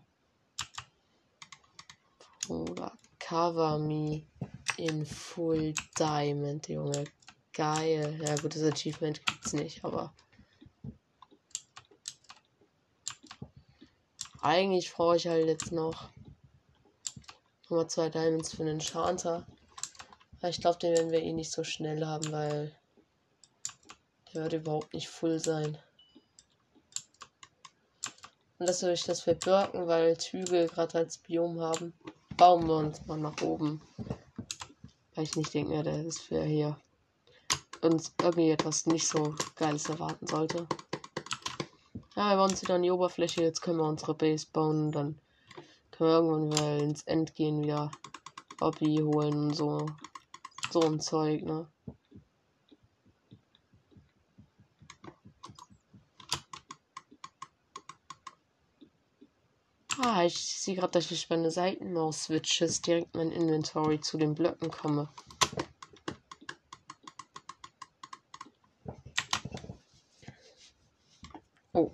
Oder 2.46 2.92
cover 3.18 3.78
me 3.78 4.26
in 4.76 5.06
Full 5.06 5.72
Diamond, 5.98 6.68
Junge. 6.68 7.04
Geil. 7.54 8.20
Ja 8.22 8.36
gut, 8.36 8.54
das 8.54 8.64
Achievement 8.64 9.24
gibt's 9.24 9.54
nicht, 9.54 9.82
aber. 9.82 10.12
Eigentlich 14.42 14.92
brauche 14.92 15.16
ich 15.16 15.26
halt 15.26 15.46
jetzt 15.46 15.72
noch 15.72 16.10
nochmal 17.62 17.88
zwei 17.88 18.10
Diamonds 18.10 18.54
für 18.54 18.66
den 18.66 18.82
Chanter. 18.82 19.46
Ich 20.42 20.60
glaube, 20.60 20.78
den 20.78 20.92
werden 20.92 21.10
wir 21.10 21.22
eh 21.22 21.32
nicht 21.32 21.50
so 21.50 21.64
schnell 21.64 22.06
haben, 22.06 22.30
weil 22.30 22.72
der 24.32 24.44
wird 24.44 24.52
überhaupt 24.52 24.94
nicht 24.94 25.08
full 25.08 25.40
sein. 25.40 25.78
Und 28.58 28.68
das 28.68 28.80
durch 28.80 29.04
das 29.04 29.26
wir 29.26 29.34
Birken, 29.34 29.86
weil 29.86 30.16
Züge 30.16 30.66
gerade 30.66 30.98
als 30.98 31.18
Biom 31.18 31.60
haben, 31.60 31.92
bauen 32.36 32.66
wir 32.66 32.76
uns 32.76 33.04
mal 33.06 33.18
nach 33.18 33.40
oben. 33.42 33.80
Weil 35.14 35.24
ich 35.24 35.36
nicht 35.36 35.54
denke, 35.54 35.82
der 35.82 36.04
ist 36.04 36.20
für 36.20 36.42
hier 36.42 36.78
uns 37.80 38.14
irgendwie 38.20 38.50
etwas 38.50 38.86
nicht 38.86 39.06
so 39.06 39.34
Geiles 39.56 39.88
erwarten 39.88 40.26
sollte. 40.26 40.66
Ja, 42.16 42.30
wir 42.30 42.36
bauen 42.36 42.50
uns 42.50 42.62
wieder 42.62 42.74
an 42.74 42.82
die 42.82 42.90
Oberfläche. 42.90 43.42
Jetzt 43.42 43.60
können 43.60 43.78
wir 43.78 43.88
unsere 43.88 44.14
Base 44.14 44.46
bauen 44.52 44.86
und 44.86 44.92
dann 44.92 45.20
können 45.90 46.10
wir 46.10 46.16
irgendwann 46.16 46.52
wieder 46.52 46.78
ins 46.78 47.02
End 47.04 47.34
gehen, 47.34 47.62
wieder 47.62 47.90
Hobby 48.60 48.96
holen 48.96 49.34
und 49.34 49.54
so. 49.54 49.86
So 50.70 50.80
ein 50.80 51.00
Zeug, 51.00 51.44
ne? 51.44 51.66
Ah, 60.00 60.24
ich 60.24 60.36
sehe 60.36 60.76
gerade, 60.76 60.92
dass 60.92 61.10
ich 61.10 61.28
meine 61.30 61.50
Seitenmaus-Switches 61.50 62.82
direkt 62.82 63.16
mein 63.16 63.32
Inventory 63.32 64.00
zu 64.00 64.18
den 64.18 64.34
Blöcken 64.34 64.70
komme. 64.70 65.08
Oh, 71.72 71.90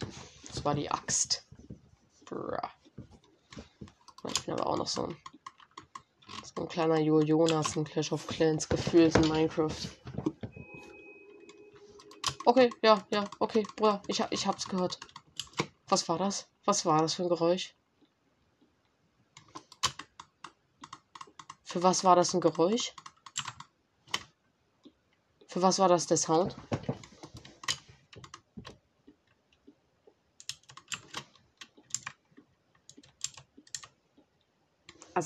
das 0.49 0.65
war 0.65 0.75
die 0.75 0.91
Axt. 0.91 1.47
Bruh. 2.25 2.57
Ich 4.29 4.45
bin 4.45 4.55
aber 4.55 4.67
auch 4.67 4.77
noch 4.77 4.87
so 4.87 5.05
ein, 5.07 5.17
ein 6.65 6.69
kleiner 6.69 6.99
Jo 6.99 7.21
Jonas 7.21 7.77
in 7.77 7.85
Clash 7.85 8.13
of 8.13 8.27
Clans 8.27 8.69
gefühlt 8.69 9.15
in 9.17 9.29
Minecraft. 9.29 9.71
Okay, 12.47 12.71
ja, 12.83 13.07
ja, 13.11 13.25
okay, 13.39 13.67
Bruder, 13.77 14.03
ich, 14.07 14.23
ich 14.31 14.47
hab's 14.47 14.67
gehört. 14.67 14.99
Was 15.89 16.09
war 16.09 16.19
das? 16.19 16.49
Was 16.65 16.87
war 16.87 17.03
das 17.03 17.15
für 17.15 17.25
ein 17.25 17.29
Geräusch? 17.29 17.75
Für 21.65 21.83
was 21.83 22.05
war 22.05 22.17
das 22.17 22.35
ein 22.35 22.41
Geräusch? 22.41 22.95
Für 25.47 25.63
was 25.63 25.79
war 25.79 25.89
das 25.89 26.07
der 26.07 26.17
Sound? 26.17 26.57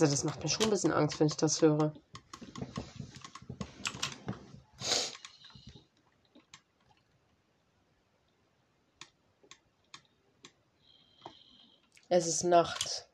Also 0.00 0.12
das 0.12 0.22
macht 0.22 0.44
mir 0.44 0.48
schon 0.48 0.62
ein 0.62 0.70
bisschen 0.70 0.92
Angst, 0.92 1.18
wenn 1.18 1.26
ich 1.26 1.36
das 1.36 1.60
höre. 1.60 1.92
Es 12.08 12.28
ist 12.28 12.44
Nacht. 12.44 13.08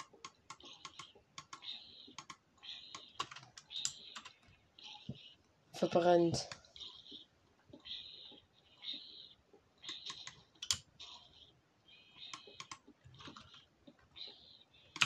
Verbrennt. 5.72 6.50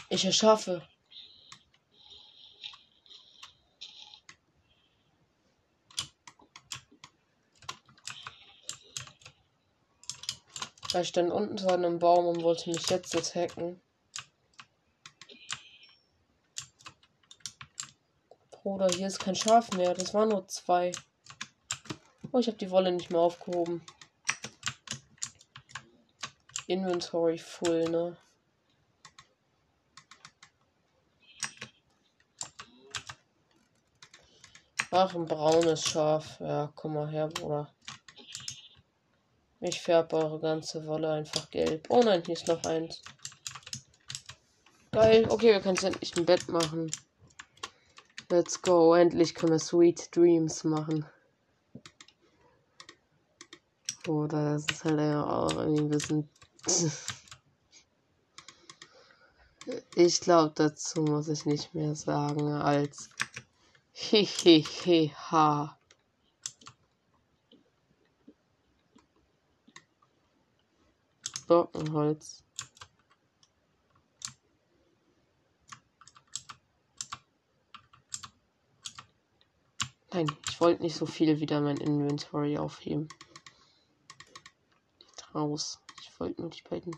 Ich 0.08 0.24
erschaffe. 0.24 0.88
Weil 10.98 11.04
ich 11.04 11.12
dann 11.12 11.30
unten 11.30 11.64
an 11.68 11.84
einem 11.84 12.00
Baum 12.00 12.26
und 12.26 12.42
wollte 12.42 12.70
mich 12.70 12.90
jetzt 12.90 13.14
attacken. 13.14 13.80
Bruder, 18.50 18.88
hier 18.88 19.06
ist 19.06 19.20
kein 19.20 19.36
Schaf 19.36 19.70
mehr. 19.74 19.94
Das 19.94 20.12
waren 20.12 20.30
nur 20.30 20.48
zwei. 20.48 20.90
Oh, 22.32 22.40
ich 22.40 22.48
habe 22.48 22.58
die 22.58 22.72
Wolle 22.72 22.90
nicht 22.90 23.10
mehr 23.10 23.20
aufgehoben. 23.20 23.80
Inventory 26.66 27.38
full, 27.38 27.88
ne? 27.88 28.16
Ach, 34.90 35.14
ein 35.14 35.26
braunes 35.26 35.84
Schaf. 35.84 36.40
Ja, 36.40 36.72
komm 36.74 36.94
mal 36.94 37.08
her, 37.08 37.28
Bruder. 37.28 37.72
Ich 39.60 39.80
färbe 39.80 40.16
eure 40.16 40.38
ganze 40.38 40.86
Wolle 40.86 41.10
einfach 41.10 41.50
gelb. 41.50 41.86
Oh 41.88 42.00
nein, 42.00 42.22
hier 42.24 42.34
ist 42.34 42.46
noch 42.46 42.62
eins. 42.64 43.02
Geil. 44.92 45.26
Okay, 45.28 45.52
wir 45.52 45.60
können 45.60 45.74
jetzt 45.74 45.84
endlich 45.84 46.16
ein 46.16 46.24
Bett 46.24 46.48
machen. 46.48 46.90
Let's 48.30 48.62
go. 48.62 48.94
Endlich 48.94 49.34
können 49.34 49.52
wir 49.52 49.58
Sweet 49.58 50.14
Dreams 50.14 50.62
machen. 50.62 51.04
Oder 54.06 54.54
das 54.54 54.66
ist 54.70 54.84
halt 54.84 55.00
auch 55.00 55.50
irgendwie 55.56 55.82
ein 55.82 55.88
bisschen. 55.88 56.28
ich 59.96 60.20
glaube, 60.20 60.52
dazu 60.54 61.02
muss 61.02 61.28
ich 61.28 61.46
nicht 61.46 61.74
mehr 61.74 61.96
sagen 61.96 62.52
als. 62.52 63.08
Hehehe. 63.92 65.10
ha. 65.30 65.77
Birkenholz. 71.48 72.44
Nein, 80.12 80.26
ich 80.48 80.60
wollte 80.60 80.82
nicht 80.82 80.96
so 80.96 81.06
viel 81.06 81.40
wieder 81.40 81.60
mein 81.60 81.78
Inventory 81.78 82.58
aufheben. 82.58 83.08
Raus. 85.34 85.80
Ich 86.02 86.20
wollte 86.20 86.40
nur 86.40 86.50
die 86.50 86.62
beiden 86.62 86.94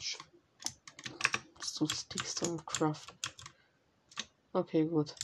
so 1.60 1.86
Sticks 1.86 2.34
dann 2.34 2.64
craften. 2.66 3.16
Okay, 4.52 4.84
gut. 4.86 5.14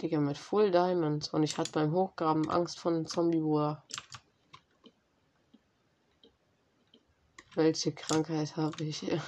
Digga, 0.00 0.20
mit 0.20 0.38
Full 0.38 0.70
Diamond. 0.70 1.32
Und 1.32 1.42
ich 1.42 1.58
hatte 1.58 1.72
beim 1.72 1.92
Hochgraben 1.92 2.48
Angst 2.48 2.78
vor 2.78 2.92
einem 2.92 3.06
Zombie-Bruder. 3.06 3.84
Welche 7.54 7.92
Krankheit 7.92 8.56
habe 8.56 8.84
ich? 8.84 9.04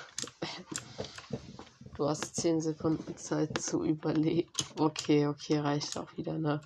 Du 1.95 2.09
hast 2.09 2.35
10 2.37 2.61
Sekunden 2.61 3.17
Zeit 3.19 3.61
zu 3.61 3.85
überleben. 3.85 4.51
Okay, 4.79 5.27
okay, 5.27 5.59
reicht 5.59 5.97
auch 5.99 6.17
wieder, 6.17 6.39
ne? 6.39 6.61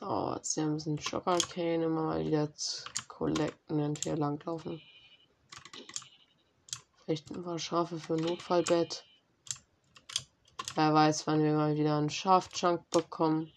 Oh, 0.00 0.32
jetzt 0.36 0.54
hier 0.54 0.62
ein 0.62 0.74
bisschen 0.74 0.98
Sugarcane 0.98 1.84
immer 1.84 2.02
mal 2.02 2.24
wieder 2.24 2.54
zu 2.54 2.84
collecten, 3.08 3.76
während 3.76 4.04
wir 4.04 4.16
langlaufen. 4.16 4.80
Vielleicht 7.04 7.30
ein 7.32 7.42
paar 7.42 7.58
Schafe 7.58 7.98
für 7.98 8.14
ein 8.14 8.20
Notfallbett. 8.20 9.04
Wer 10.78 10.94
weiß, 10.94 11.26
wann 11.26 11.42
wir 11.42 11.54
mal 11.54 11.74
wieder 11.76 11.98
einen 11.98 12.08
Schafchunk 12.08 12.88
bekommen. 12.90 13.50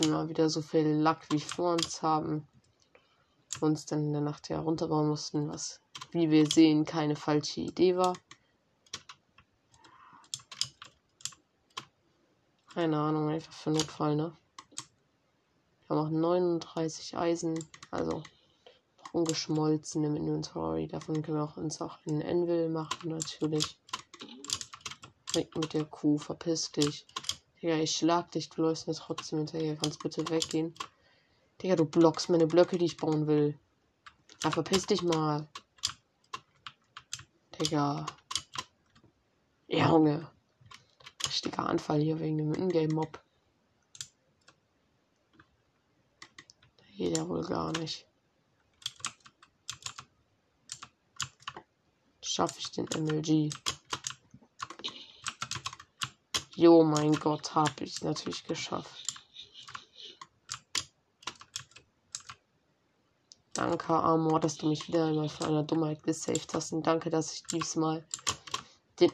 Und 0.00 0.08
mal 0.10 0.26
wieder 0.30 0.48
so 0.48 0.62
viel 0.62 0.86
Lack 0.86 1.30
wie 1.30 1.38
vor 1.38 1.74
uns 1.74 2.00
haben. 2.00 2.48
Uns 3.60 3.84
dann 3.84 4.04
in 4.04 4.12
der 4.14 4.22
Nacht 4.22 4.48
ja 4.48 4.58
runterbauen 4.58 5.06
mussten, 5.06 5.50
was, 5.50 5.82
wie 6.12 6.30
wir 6.30 6.50
sehen, 6.50 6.86
keine 6.86 7.14
falsche 7.14 7.60
Idee 7.60 7.94
war. 7.94 8.14
Keine 12.72 12.98
Ahnung, 12.98 13.28
einfach 13.28 13.52
für 13.52 13.70
Notfall, 13.70 14.16
ne? 14.16 14.34
Wir 15.86 15.96
haben 15.96 16.06
auch 16.06 16.10
39 16.10 17.18
Eisen, 17.18 17.62
also 17.90 18.22
ungeschmolzen 19.12 20.04
im 20.04 20.16
Inventory. 20.16 20.88
Davon 20.88 21.20
können 21.20 21.36
wir 21.36 21.44
auch 21.44 21.58
uns 21.58 21.82
auch 21.82 21.98
einen 22.06 22.22
Anvil 22.22 22.70
machen, 22.70 23.10
natürlich. 23.10 23.78
Weg 25.34 25.56
mit 25.56 25.72
der 25.72 25.84
Kuh, 25.84 26.18
verpiss 26.18 26.72
dich. 26.72 27.06
Digga, 27.60 27.76
ich 27.76 27.96
schlag 27.96 28.30
dich, 28.32 28.50
du 28.50 28.62
läufst 28.62 28.86
mir 28.86 28.94
trotzdem 28.94 29.38
hinterher. 29.38 29.76
Kannst 29.76 30.02
bitte 30.02 30.28
weggehen. 30.28 30.74
Digga, 31.62 31.76
du 31.76 31.84
blockst 31.84 32.28
meine 32.28 32.46
Blöcke, 32.46 32.78
die 32.78 32.84
ich 32.84 32.96
bauen 32.96 33.26
will. 33.26 33.58
Ja, 34.42 34.50
verpiss 34.50 34.86
dich 34.86 35.02
mal. 35.02 35.48
Digga. 37.58 38.06
Junge. 39.68 40.30
Richtiger 41.26 41.66
Anfall 41.68 42.00
hier 42.00 42.20
wegen 42.20 42.38
dem 42.38 42.54
Ingame-Mob. 42.54 43.20
Ja 46.96 47.28
wohl 47.28 47.44
gar 47.44 47.72
nicht. 47.78 48.06
Schaffe 52.22 52.60
ich 52.60 52.70
den 52.70 52.86
MLG. 52.86 53.50
Jo, 56.56 56.84
mein 56.84 57.12
Gott, 57.14 57.56
habe 57.56 57.82
ich 57.82 58.02
natürlich 58.02 58.44
geschafft. 58.44 59.14
Danke, 63.54 63.92
Amor, 63.92 64.38
dass 64.38 64.56
du 64.56 64.68
mich 64.68 64.86
wieder 64.86 65.06
einmal 65.06 65.28
von 65.28 65.48
einer 65.48 65.64
Dummheit 65.64 66.04
gesaved 66.04 66.54
hast. 66.54 66.72
Und 66.72 66.86
danke, 66.86 67.10
dass 67.10 67.34
ich 67.34 67.42
diesmal 67.44 68.06
den. 69.00 69.10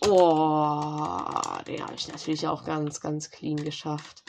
Oh, 0.00 1.28
den 1.66 1.82
habe 1.82 1.94
ich 1.94 2.08
natürlich 2.08 2.48
auch 2.48 2.64
ganz, 2.64 3.00
ganz 3.00 3.30
clean 3.30 3.56
geschafft. 3.56 4.24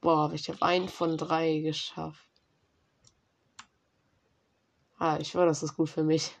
Boah, 0.00 0.32
ich 0.32 0.48
habe 0.48 0.62
einen 0.62 0.88
von 0.88 1.18
drei 1.18 1.58
geschafft. 1.58 2.30
Ah, 4.98 5.18
ich 5.20 5.34
war, 5.34 5.44
das 5.44 5.62
ist 5.62 5.76
gut 5.76 5.90
für 5.90 6.04
mich. 6.04 6.34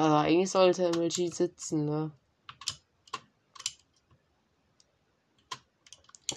eigentlich 0.03 0.51
sollte 0.51 0.90
MLG 0.90 1.30
sitzen, 1.32 1.84
ne? 1.84 2.11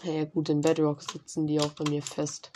Ja 0.04 0.26
gut, 0.26 0.50
in 0.50 0.62
Bedrock 0.62 1.02
sitzen 1.02 1.48
die 1.48 1.62
auch 1.62 1.72
bei 1.72 1.90
mir 1.90 2.02
fest. 2.02 2.52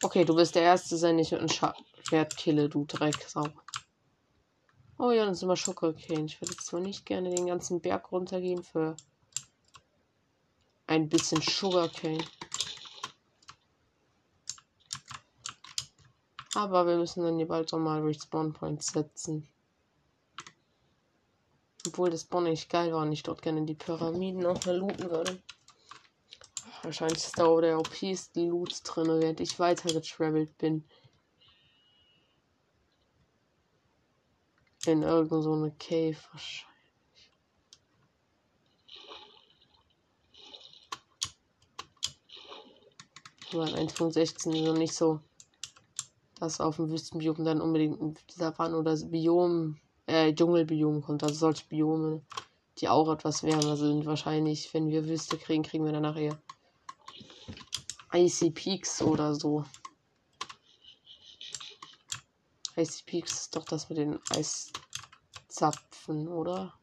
Okay, 0.00 0.24
du 0.24 0.34
wirst 0.36 0.54
der 0.54 0.62
Erste 0.62 0.96
sein, 0.96 1.18
ich 1.18 1.32
mit 1.32 1.40
einem 1.40 1.50
Schwert 1.50 2.36
kille, 2.38 2.70
du 2.70 2.86
Drecksau. 2.86 3.44
Oh 4.96 5.10
ja, 5.10 5.26
dann 5.26 5.34
sind 5.34 5.48
wir 5.48 5.56
Sugarcane. 5.56 6.24
Ich 6.24 6.40
würde 6.40 6.56
zwar 6.56 6.80
nicht 6.80 7.04
gerne 7.04 7.34
den 7.34 7.46
ganzen 7.46 7.80
Berg 7.80 8.10
runtergehen 8.10 8.62
für 8.62 8.96
ein 10.88 11.08
bisschen 11.08 11.40
Sugarcane. 11.42 12.24
Aber 16.54 16.86
wir 16.86 16.96
müssen 16.96 17.22
dann 17.22 17.36
hier 17.36 17.46
bald 17.46 17.72
auch 17.72 17.78
mal 17.78 18.00
Respawn 18.00 18.52
Points 18.52 18.88
setzen. 18.88 19.46
Obwohl 21.86 22.10
das 22.10 22.22
Spawn 22.22 22.44
nicht 22.44 22.70
geil 22.70 22.92
war 22.92 23.02
und 23.02 23.12
ich 23.12 23.22
dort 23.22 23.42
gerne 23.42 23.64
die 23.64 23.74
Pyramiden 23.74 24.44
auch 24.46 24.64
mal 24.64 24.76
looten 24.76 25.10
würde. 25.10 25.40
Wahrscheinlich 26.82 27.18
ist 27.18 27.38
da 27.38 27.44
auch 27.44 27.60
der 27.60 27.78
OP-ste 27.78 28.46
Loot 28.46 28.80
drin, 28.84 29.20
während 29.20 29.40
ich 29.40 29.58
weiter 29.58 29.92
getravelt 29.92 30.56
bin. 30.58 30.84
In 34.86 35.02
irgendeine 35.02 35.42
so 35.42 35.72
Cave 35.78 36.16
wahrscheinlich. 36.32 36.67
Aber 43.52 43.66
in 43.68 43.88
1.16 43.88 44.20
ist 44.20 44.46
noch 44.46 44.76
nicht 44.76 44.94
so, 44.94 45.20
dass 46.38 46.60
auf 46.60 46.76
dem 46.76 46.90
Wüstenbiom 46.90 47.44
dann 47.44 47.60
unbedingt 47.60 48.18
dieser 48.30 48.50
Savanne 48.50 48.78
oder 48.78 48.96
Biom, 48.96 49.78
äh, 50.06 50.32
Dschungelbiom 50.34 51.02
kommt. 51.02 51.22
Also 51.22 51.34
solche 51.34 51.66
Biome, 51.66 52.22
die 52.78 52.88
auch 52.88 53.10
etwas 53.10 53.42
wärmer 53.42 53.76
sind. 53.76 54.06
Wahrscheinlich, 54.06 54.72
wenn 54.74 54.88
wir 54.88 55.06
Wüste 55.06 55.38
kriegen, 55.38 55.62
kriegen 55.62 55.84
wir 55.84 55.92
dann 55.92 56.02
nachher 56.02 56.38
Icy 58.12 58.50
Peaks 58.50 59.02
oder 59.02 59.34
so. 59.34 59.64
Icy 62.76 63.02
Peaks 63.04 63.32
ist 63.32 63.56
doch 63.56 63.64
das 63.64 63.88
mit 63.88 63.98
den 63.98 64.18
Eiszapfen, 64.30 66.28
oder? 66.28 66.74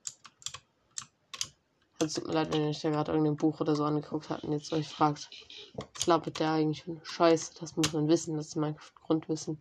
Also 1.99 2.19
tut 2.19 2.27
mir 2.27 2.33
leid, 2.33 2.53
wenn 2.53 2.61
ihr 2.61 2.67
euch 2.69 2.81
da 2.81 2.89
gerade 2.89 3.11
irgendein 3.13 3.37
Buch 3.37 3.61
oder 3.61 3.75
so 3.75 3.85
angeguckt 3.85 4.29
habt 4.29 4.43
und 4.43 4.51
jetzt 4.51 4.73
euch 4.73 4.87
fragt, 4.87 5.29
was 5.77 6.05
labert 6.07 6.39
der 6.39 6.51
eigentlich 6.51 6.83
für 6.83 6.99
Scheiße? 7.03 7.53
Das 7.59 7.75
muss 7.75 7.93
man 7.93 8.07
wissen, 8.07 8.35
das 8.37 8.47
ist 8.47 8.55
mein 8.55 8.77
Grundwissen. 8.95 9.57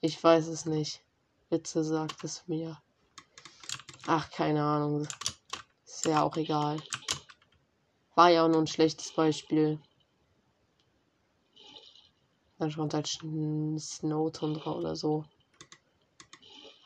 Ich 0.00 0.22
weiß 0.22 0.46
es 0.48 0.64
nicht. 0.64 1.02
Bitte 1.50 1.82
sagt 1.82 2.22
es 2.24 2.46
mir. 2.46 2.80
Ach, 4.06 4.30
keine 4.30 4.62
Ahnung. 4.62 5.08
Ist 5.84 6.04
ja 6.04 6.22
auch 6.22 6.36
egal. 6.36 6.80
War 8.14 8.30
ja 8.30 8.44
auch 8.44 8.48
nur 8.48 8.60
ein 8.60 8.66
schlechtes 8.66 9.12
Beispiel. 9.12 9.80
Dann 12.58 12.70
schon 12.70 12.92
halt 12.92 13.06
Snow 13.06 14.32
Tundra 14.32 14.72
oder 14.72 14.96
so. 14.96 15.24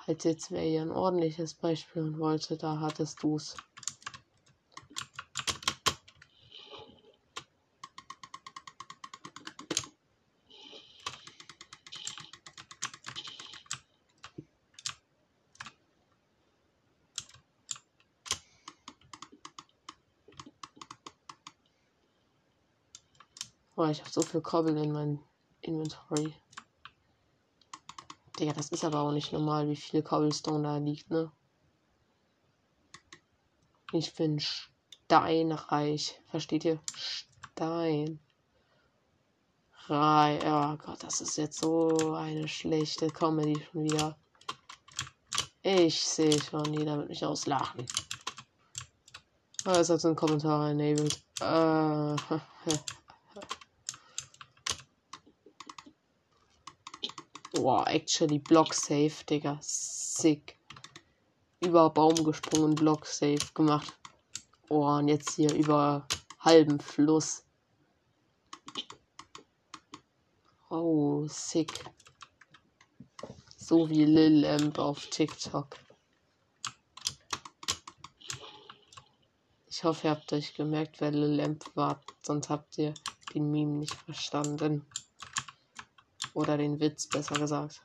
Halt 0.06 0.24
jetzt 0.24 0.50
wäre 0.50 0.64
hier 0.64 0.82
ein 0.82 0.90
ordentliches 0.90 1.54
Beispiel 1.54 2.02
und 2.02 2.18
wollte, 2.18 2.56
da 2.56 2.80
hattest 2.80 3.22
du's. 3.22 3.56
Ich 23.92 24.00
habe 24.00 24.10
so 24.10 24.22
viel 24.22 24.40
Kobbel 24.40 24.76
in 24.76 24.92
meinem 24.92 25.20
Inventory. 25.60 26.34
Digga, 28.38 28.52
das 28.54 28.70
ist 28.70 28.84
aber 28.84 29.00
auch 29.00 29.12
nicht 29.12 29.32
normal, 29.32 29.68
wie 29.68 29.76
viel 29.76 30.02
Cobblestone 30.02 30.62
da 30.62 30.76
liegt, 30.78 31.10
ne? 31.10 31.30
Ich 33.92 34.14
bin 34.14 34.40
steinreich. 34.40 36.18
Versteht 36.30 36.64
ihr? 36.64 36.80
Stein. 36.96 38.18
Rei. 39.86 40.38
Oh 40.42 40.76
Gott, 40.78 41.02
das 41.02 41.20
ist 41.20 41.36
jetzt 41.36 41.60
so 41.60 42.14
eine 42.14 42.48
schlechte 42.48 43.08
Comedy 43.08 43.62
schon 43.70 43.84
wieder. 43.84 44.18
Ich 45.62 46.02
sehe 46.02 46.40
schon, 46.40 46.72
jeder 46.72 46.96
wird 46.96 47.10
mich 47.10 47.24
auslachen. 47.24 47.86
Aber 49.64 49.78
es 49.78 49.90
hat 49.90 50.00
so 50.00 50.08
ein 50.08 50.16
Kommentar 50.16 50.70
enabled. 50.70 51.22
Äh, 51.40 52.16
Boah, 57.62 57.84
actually 57.86 58.40
Block 58.40 58.74
Safe, 58.74 59.24
Digga. 59.24 59.56
Sick. 59.60 60.58
Über 61.60 61.90
Baum 61.90 62.24
gesprungen, 62.24 62.74
Block 62.74 63.06
Safe 63.06 63.52
gemacht. 63.54 63.96
Oh, 64.68 64.84
und 64.84 65.06
jetzt 65.06 65.36
hier 65.36 65.54
über 65.54 66.08
halben 66.40 66.80
Fluss. 66.80 67.44
Oh, 70.70 71.24
sick. 71.28 71.84
So 73.56 73.88
wie 73.88 74.06
Lil 74.06 74.40
Lamp 74.40 74.80
auf 74.80 75.06
TikTok. 75.06 75.76
Ich 79.68 79.84
hoffe, 79.84 80.08
ihr 80.08 80.10
habt 80.10 80.32
euch 80.32 80.54
gemerkt, 80.54 81.00
wer 81.00 81.12
Lil 81.12 81.36
Lamp 81.36 81.64
war. 81.76 82.00
Sonst 82.22 82.48
habt 82.48 82.76
ihr 82.78 82.92
den 83.32 83.52
Meme 83.52 83.78
nicht 83.78 83.94
verstanden. 83.94 84.84
Oder 86.34 86.56
den 86.56 86.80
Witz, 86.80 87.08
besser 87.08 87.34
gesagt. 87.34 87.82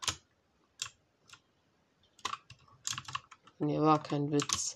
Nee, 3.59 3.79
war 3.79 4.01
kein 4.01 4.31
Witz. 4.31 4.75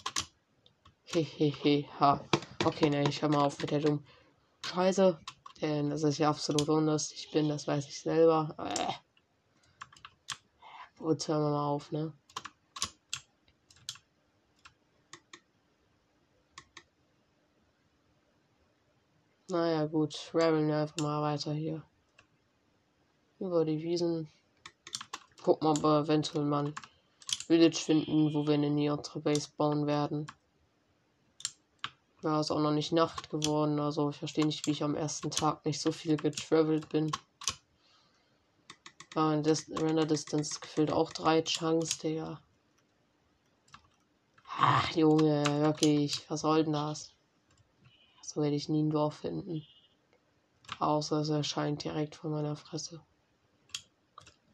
Hehehe, 1.03 1.88
ha. 1.99 2.24
Okay, 2.65 2.89
ne, 2.89 3.07
ich 3.07 3.22
hör 3.22 3.30
mal 3.30 3.45
auf 3.45 3.59
mit 3.59 3.72
der 3.72 3.80
dummen 3.80 4.05
Scheiße. 4.65 5.19
Denn 5.61 5.91
das 5.91 6.03
ist 6.03 6.17
ja 6.17 6.30
absolut 6.30 6.67
unlustig 6.67 7.30
bin, 7.32 7.47
das 7.47 7.67
weiß 7.67 7.88
ich 7.88 7.99
selber. 7.99 8.55
Äh. 8.57 8.93
Gut, 10.97 11.28
hören 11.28 11.43
wir 11.43 11.51
mal 11.51 11.67
auf, 11.67 11.91
ne? 11.91 12.13
Naja, 19.49 19.86
gut. 19.86 20.32
Raveln 20.34 20.67
wir 20.67 20.78
einfach 20.78 20.97
mal 20.97 21.22
weiter 21.22 21.53
hier 21.53 21.84
über 23.41 23.65
die 23.65 23.81
Wiesen. 23.81 24.27
Gucken, 25.41 25.67
wir 25.81 26.01
eventuell 26.01 26.45
mal 26.45 26.67
ein 26.67 26.75
Village 27.47 27.77
finden, 27.77 28.33
wo 28.33 28.45
wir 28.45 28.53
eine 28.53 28.69
Neotre 28.69 29.19
Base 29.19 29.49
bauen 29.57 29.87
werden. 29.87 30.27
Ja, 32.23 32.39
ist 32.39 32.51
auch 32.51 32.59
noch 32.59 32.71
nicht 32.71 32.91
Nacht 32.91 33.31
geworden, 33.31 33.79
also 33.79 34.11
ich 34.11 34.17
verstehe 34.17 34.45
nicht, 34.45 34.67
wie 34.67 34.71
ich 34.71 34.83
am 34.83 34.95
ersten 34.95 35.31
Tag 35.31 35.65
nicht 35.65 35.81
so 35.81 35.91
viel 35.91 36.17
getravelt 36.17 36.87
bin. 36.89 37.11
Ja, 39.15 39.35
Dis 39.41 39.69
Render 39.71 40.05
Distance 40.05 40.59
gefühlt 40.59 40.91
auch 40.91 41.11
drei 41.11 41.41
Chunks, 41.41 41.97
Digga. 41.97 42.39
Ach, 44.45 44.95
Junge, 44.95 45.43
wirklich, 45.61 46.29
was 46.29 46.41
soll 46.41 46.63
denn 46.63 46.73
das? 46.73 47.15
So 48.21 48.41
werde 48.41 48.55
ich 48.55 48.69
nie 48.69 48.83
ein 48.83 48.91
Dorf 48.91 49.15
finden. 49.15 49.63
Außer 50.77 51.21
es 51.21 51.29
erscheint 51.29 51.83
direkt 51.83 52.15
vor 52.15 52.29
meiner 52.29 52.55
Fresse. 52.55 53.01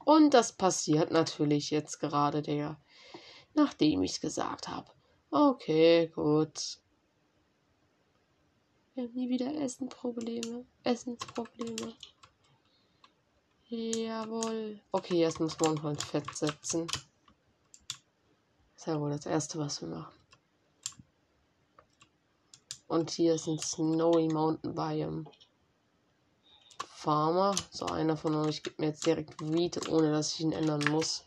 Und 0.07 0.33
das 0.33 0.53
passiert 0.53 1.11
natürlich 1.11 1.69
jetzt 1.69 1.99
gerade 1.99 2.41
der, 2.41 2.79
nachdem 3.55 4.03
ich 4.03 4.11
es 4.11 4.21
gesagt 4.21 4.69
habe. 4.69 4.89
Okay, 5.31 6.07
gut. 6.07 6.79
Wir 8.95 9.03
haben 9.03 9.13
nie 9.13 9.27
wieder 9.27 9.53
Essenprobleme. 9.53 10.65
Essensprobleme. 10.85 11.93
Jawohl. 13.67 14.79
Okay, 14.93 15.19
jetzt 15.19 15.41
muss 15.41 15.59
man 15.59 15.83
halt 15.83 16.01
Fett 16.01 16.33
setzen. 16.33 16.87
Das 16.87 18.77
ist 18.77 18.87
ja 18.87 19.01
wohl 19.01 19.09
das 19.09 19.25
erste, 19.25 19.59
was 19.59 19.81
wir 19.81 19.89
machen. 19.89 20.15
Und 22.87 23.11
hier 23.11 23.33
ist 23.33 23.47
ein 23.47 23.59
Snowy 23.59 24.29
Mountain 24.29 24.73
Biome. 24.73 25.25
Farmer. 26.97 27.55
So 27.69 27.85
einer 27.85 28.17
von 28.17 28.33
euch 28.33 28.63
gibt 28.63 28.79
mir 28.79 28.87
jetzt 28.87 29.05
direkt 29.05 29.39
Weed, 29.39 29.87
ohne 29.87 30.11
dass 30.11 30.33
ich 30.33 30.39
ihn 30.39 30.51
ändern 30.51 30.83
muss. 30.89 31.25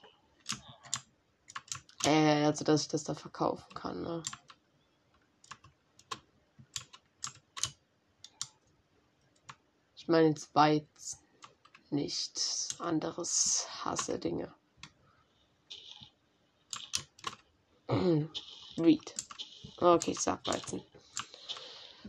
Äh, 2.04 2.44
also 2.44 2.64
dass 2.64 2.82
ich 2.82 2.88
das 2.88 3.04
da 3.04 3.14
verkaufen 3.14 3.72
kann, 3.72 4.02
ne? 4.02 4.20
Ich 9.94 10.08
meine 10.08 10.30
jetzt 10.30 10.52
Weiz 10.56 11.18
nicht. 11.90 12.74
Anderes 12.80 13.68
hasse 13.84 14.18
Dinge. 14.18 14.52
Weed. 18.76 19.14
Okay, 19.76 20.10
ich 20.10 20.20
sag 20.20 20.44
Weizen. 20.48 20.82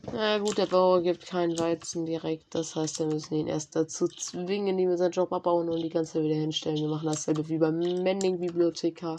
Na 0.03 0.39
gut, 0.39 0.57
der 0.57 0.65
Bauer 0.65 1.03
gibt 1.03 1.27
keinen 1.27 1.57
Weizen 1.59 2.05
direkt. 2.05 2.55
Das 2.55 2.75
heißt, 2.75 2.99
wir 2.99 3.05
müssen 3.05 3.35
ihn 3.35 3.47
erst 3.47 3.75
dazu 3.75 4.07
zwingen, 4.07 4.79
ihm 4.79 4.97
seinen 4.97 5.11
Job 5.11 5.31
abbauen 5.31 5.69
und 5.69 5.81
die 5.81 5.89
ganze 5.89 6.23
wieder 6.23 6.35
hinstellen. 6.35 6.77
Wir 6.77 6.87
machen 6.87 7.05
dasselbe 7.05 7.47
wie 7.47 7.59
beim 7.59 7.77
Mending-Bibliothekar. 7.77 9.17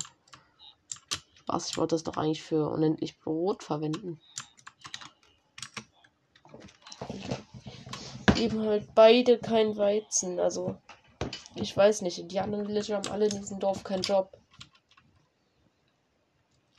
Was, 1.46 1.70
ich 1.70 1.78
wollte 1.78 1.94
das 1.94 2.02
doch 2.02 2.16
eigentlich 2.16 2.42
für 2.42 2.68
unendlich 2.68 3.18
Brot 3.20 3.62
verwenden. 3.62 4.20
Geben 8.34 8.62
halt 8.62 8.92
beide 8.94 9.38
kein 9.38 9.76
Weizen. 9.76 10.40
Also, 10.40 10.76
ich 11.54 11.76
weiß 11.76 12.02
nicht. 12.02 12.30
Die 12.30 12.40
anderen 12.40 12.66
Villager 12.66 12.96
haben 12.96 13.10
alle 13.10 13.26
in 13.26 13.40
diesem 13.40 13.60
Dorf 13.60 13.84
keinen 13.84 14.02
Job. 14.02 14.36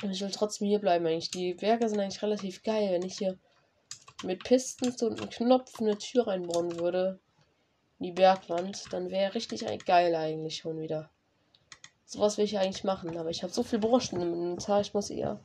Und 0.03 0.11
ich 0.11 0.19
will 0.19 0.31
trotzdem 0.31 0.67
hier 0.67 0.79
bleiben 0.79 1.05
eigentlich. 1.05 1.31
Die 1.31 1.61
Werke 1.61 1.87
sind 1.87 2.01
eigentlich 2.01 2.21
relativ 2.21 2.63
geil, 2.63 2.91
wenn 2.91 3.03
ich 3.03 3.17
hier 3.17 3.39
mit 4.23 4.43
Pistons 4.43 5.01
und 5.01 5.19
einem 5.19 5.29
Knopf 5.29 5.79
eine 5.79 5.97
Tür 5.97 6.27
reinbauen 6.27 6.79
würde, 6.79 7.19
in 7.99 8.05
die 8.05 8.11
Bergwand, 8.11 8.91
dann 8.91 9.09
wäre 9.09 9.35
richtig 9.35 9.65
geil 9.85 10.15
eigentlich 10.15 10.57
schon 10.57 10.79
wieder. 10.79 11.09
Sowas 12.05 12.37
will 12.37 12.45
ich 12.45 12.59
eigentlich 12.59 12.83
machen, 12.83 13.17
aber 13.17 13.29
ich 13.29 13.43
habe 13.43 13.53
so 13.53 13.63
viel 13.63 13.79
Broschen 13.79 14.21
im 14.21 14.33
Inventar, 14.33 14.81
ich 14.81 14.93
muss 14.93 15.09
eher 15.09 15.39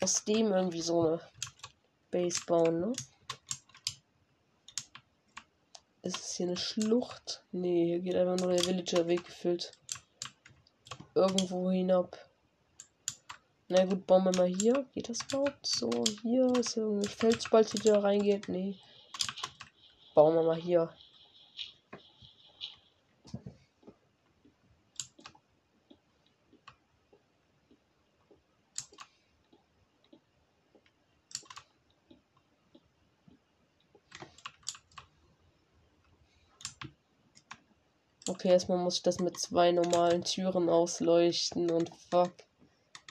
aus 0.00 0.24
dem 0.24 0.52
irgendwie 0.52 0.82
so 0.82 1.00
eine 1.00 1.20
Base 2.10 2.40
bauen, 2.46 2.80
ne? 2.80 2.92
Ist 6.02 6.16
es 6.16 6.36
hier 6.36 6.46
eine 6.46 6.56
Schlucht? 6.56 7.44
Nee, 7.52 7.86
hier 7.86 8.00
geht 8.00 8.16
einfach 8.16 8.44
nur 8.44 8.52
der 8.52 8.64
Villager-Weg 8.64 9.24
gefüllt. 9.24 9.70
Irgendwo 11.14 11.70
hinab. 11.70 12.18
Na 13.72 13.86
gut, 13.86 14.06
bauen 14.06 14.24
wir 14.24 14.36
mal 14.36 14.48
hier. 14.48 14.84
Geht 14.92 15.08
das 15.08 15.20
überhaupt? 15.30 15.66
So, 15.66 15.88
hier 16.20 16.54
ist 16.56 16.76
irgendeine 16.76 17.08
Felsspalte, 17.08 17.78
die 17.78 17.88
da 17.88 18.00
reingeht. 18.00 18.46
Nee. 18.46 18.76
Bauen 20.14 20.34
wir 20.34 20.42
mal 20.42 20.56
hier. 20.56 20.90
Okay, 38.28 38.48
erstmal 38.48 38.76
muss 38.76 38.96
ich 38.96 39.02
das 39.02 39.18
mit 39.18 39.40
zwei 39.40 39.72
normalen 39.72 40.24
Türen 40.24 40.68
ausleuchten 40.68 41.70
und 41.70 41.90
fuck 42.10 42.32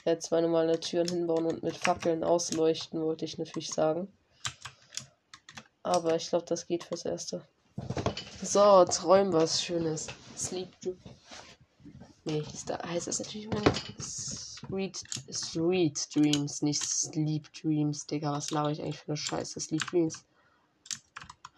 ja, 0.04 0.18
zwei 0.18 0.40
normale 0.40 0.80
Türen 0.80 1.08
hinbauen 1.08 1.46
und 1.46 1.62
mit 1.62 1.76
Fackeln 1.76 2.24
ausleuchten, 2.24 3.02
wollte 3.02 3.24
ich 3.24 3.38
natürlich 3.38 3.70
sagen. 3.70 4.12
Aber 5.82 6.16
ich 6.16 6.28
glaube, 6.28 6.46
das 6.46 6.66
geht 6.66 6.84
fürs 6.84 7.04
Erste. 7.04 7.46
So, 8.42 8.84
träum 8.84 9.32
was 9.32 9.62
Schönes. 9.62 10.08
Sleep 10.36 10.68
Nee, 12.24 12.44
da 12.66 12.78
heißt 12.86 13.08
es 13.08 13.18
natürlich 13.18 13.46
immer 13.46 13.62
Sweet, 14.00 15.02
Sweet 15.32 16.14
Dreams, 16.14 16.62
nicht 16.62 16.82
Sleep 16.82 17.52
Dreams, 17.52 18.06
Digga. 18.06 18.32
Was 18.32 18.52
laber 18.52 18.70
ich 18.70 18.80
eigentlich 18.80 18.98
für 18.98 19.08
eine 19.08 19.16
Scheiße? 19.16 19.58
Sleep 19.58 19.84
Dreams 19.90 20.24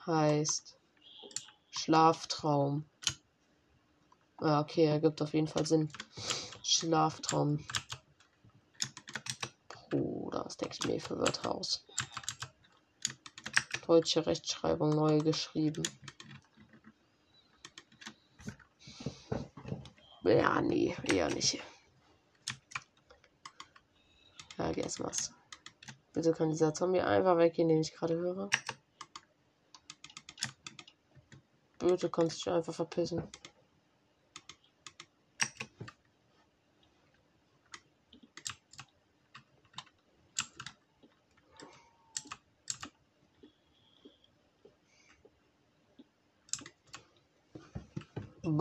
heißt 0.07 0.76
Schlaftraum. 1.70 2.84
Ja, 4.40 4.61
okay, 4.61 4.86
ergibt 4.86 5.20
auf 5.20 5.34
jeden 5.34 5.49
Fall 5.49 5.66
Sinn. 5.66 5.90
Schlaftraum. 6.62 7.64
Was 10.45 10.59
denke 10.59 10.76
ich 10.78 10.86
mir 10.86 11.01
für 11.01 11.18
Wörter 11.18 11.55
aus? 11.55 11.86
Deutsche 13.86 14.26
Rechtschreibung 14.26 14.90
neu 14.90 15.18
geschrieben. 15.18 15.82
Ja, 20.22 20.61
nee, 20.61 20.95
eher 21.05 21.30
nicht. 21.30 21.62
Ja, 24.59 24.72
guess 24.72 25.01
was. 25.01 25.32
Bitte 26.12 26.32
kann 26.32 26.51
dieser 26.51 26.74
Zombie 26.74 27.01
einfach 27.01 27.38
weggehen, 27.38 27.68
den 27.68 27.80
ich 27.80 27.95
gerade 27.95 28.14
höre. 28.16 28.51
Bitte 31.78 32.11
kannst 32.11 32.36
du 32.36 32.51
dich 32.51 32.57
einfach 32.57 32.74
verpissen. 32.74 33.22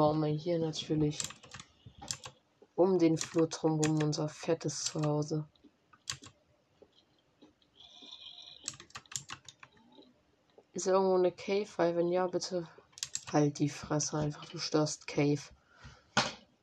Bauen 0.04 0.20
wir 0.20 0.28
hier 0.28 0.60
natürlich 0.60 1.18
um 2.76 2.99
den 2.99 3.18
Flur 3.18 3.47
drumherum 3.47 4.04
unser 4.04 4.28
fettes 4.28 4.84
Zuhause. 4.84 5.47
Ist 10.74 10.88
irgendwo 10.88 11.16
eine 11.16 11.32
Cave? 11.32 11.70
Weil 11.78 11.95
wenn 11.95 12.10
ja, 12.10 12.28
bitte 12.28 12.68
halt 13.32 13.60
die 13.60 13.70
Fresse 13.70 14.18
einfach. 14.18 14.43
Du 14.43 14.58
störst 14.58 15.08
Cave. 15.08 15.39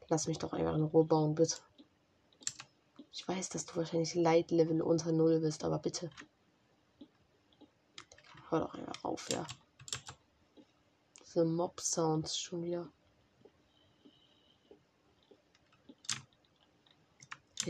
Lass 0.08 0.26
mich 0.26 0.36
doch 0.36 0.52
einfach 0.52 0.74
in 0.74 0.82
Ruhe 0.82 1.06
bauen, 1.06 1.34
bitte. 1.34 1.56
Ich 3.10 3.26
weiß, 3.26 3.48
dass 3.48 3.64
du 3.64 3.76
wahrscheinlich 3.76 4.14
Light 4.14 4.50
Level 4.50 4.82
unter 4.82 5.12
Null 5.12 5.40
bist, 5.40 5.64
aber 5.64 5.78
bitte. 5.78 6.10
Hör 8.50 8.60
doch 8.60 8.74
einfach 8.74 9.02
auf, 9.02 9.30
ja. 9.30 9.46
Diese 11.24 11.46
Mob 11.46 11.80
Sounds 11.80 12.38
schon 12.38 12.64
wieder. 12.64 12.92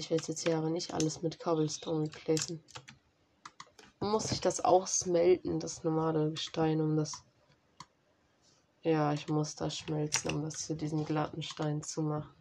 Ich 0.01 0.11
werde 0.11 0.29
jetzt 0.29 0.41
hier 0.41 0.57
aber 0.57 0.71
nicht 0.71 0.95
alles 0.95 1.21
mit 1.21 1.39
Cobblestone 1.39 2.07
replacen. 2.07 2.65
Muss 4.01 4.33
ich 4.33 4.41
das 4.41 4.65
auch 4.65 4.87
smelten, 4.87 5.61
das 5.61 5.85
normale 5.85 6.31
Gestein, 6.31 6.81
um 6.81 6.97
das. 6.97 7.23
Ja, 8.81 9.13
ich 9.13 9.29
muss 9.29 9.57
das 9.57 9.77
schmelzen, 9.77 10.35
um 10.35 10.43
das 10.43 10.67
zu 10.67 10.75
diesem 10.75 11.05
glatten 11.05 11.43
Stein 11.43 11.83
zu 11.83 12.01
machen. 12.01 12.33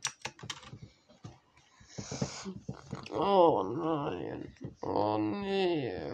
Oh 3.12 3.62
nein. 3.76 4.56
Oh 4.82 5.18
nee. 5.18 6.14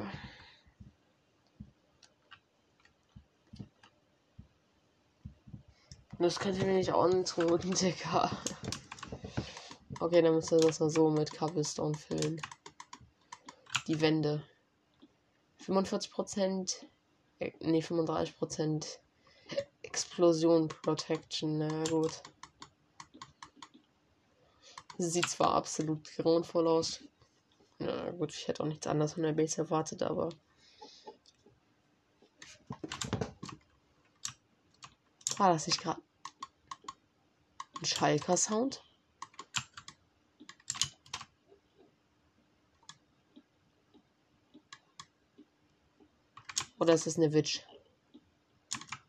Das 6.18 6.39
könnte 6.39 6.58
ich 6.58 6.66
mir 6.66 6.74
nicht 6.74 6.91
antun, 6.91 7.60
Digga. 7.60 8.32
Okay, 10.00 10.22
dann 10.22 10.36
müssen 10.36 10.60
wir 10.60 10.68
das 10.68 10.80
mal 10.80 10.89
so 10.89 11.10
mit 11.10 11.32
Cobblestone 11.32 11.96
füllen. 11.96 12.41
Die 13.88 14.02
Wände. 14.02 14.43
45%. 15.66 16.86
Äh, 17.39 17.52
ne, 17.62 17.80
35% 17.82 19.00
Explosion 19.84 20.68
Protection. 20.68 21.60
Na 21.60 21.84
gut. 21.86 22.22
Sieht 24.98 25.30
zwar 25.30 25.54
absolut 25.56 26.04
grauenvoll 26.16 26.68
aus. 26.68 27.02
Na 27.80 28.12
gut, 28.12 28.34
ich 28.34 28.48
hätte 28.48 28.64
auch 28.64 28.68
nichts 28.68 28.88
anderes 28.88 29.14
von 29.14 29.24
der 29.24 29.34
Base 29.34 29.58
erwartet, 29.58 30.04
aber. 30.04 30.30
War 35.38 35.54
das 35.54 35.68
nicht 35.68 35.82
gerade 35.82 36.02
ein 37.82 37.86
Schalker-Sound? 37.86 38.85
Oder 46.86 46.94
ist 46.94 47.08
das 47.08 47.18
eine 47.18 47.34
Witch? 47.34 47.66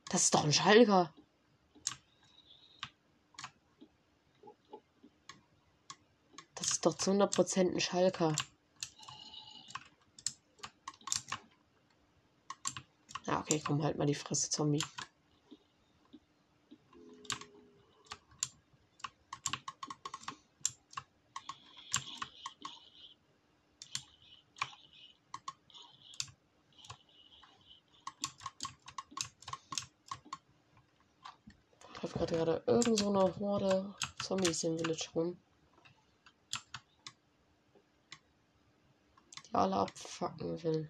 Das 0.09 0.22
ist 0.22 0.35
doch 0.35 0.45
ein 0.45 0.53
Schalker. 0.55 1.12
Das 6.55 6.70
ist 6.70 6.87
doch 6.87 6.95
zu 6.95 7.11
100% 7.11 7.74
ein 7.74 7.81
Schalker. 7.81 8.35
Ja, 13.27 13.41
okay, 13.41 13.62
komm 13.62 13.83
halt 13.83 13.99
mal 13.99 14.07
die 14.07 14.14
Fresse, 14.14 14.49
Zombie. 14.49 14.83
gerade 32.27 32.62
gerade 32.62 32.62
Horde 33.47 33.94
Zombies 34.24 34.64
im 34.64 34.76
Village 34.76 35.09
rum. 35.14 35.38
Die 39.47 39.55
alle 39.55 39.76
abfacken 39.76 40.61
will. 40.64 40.88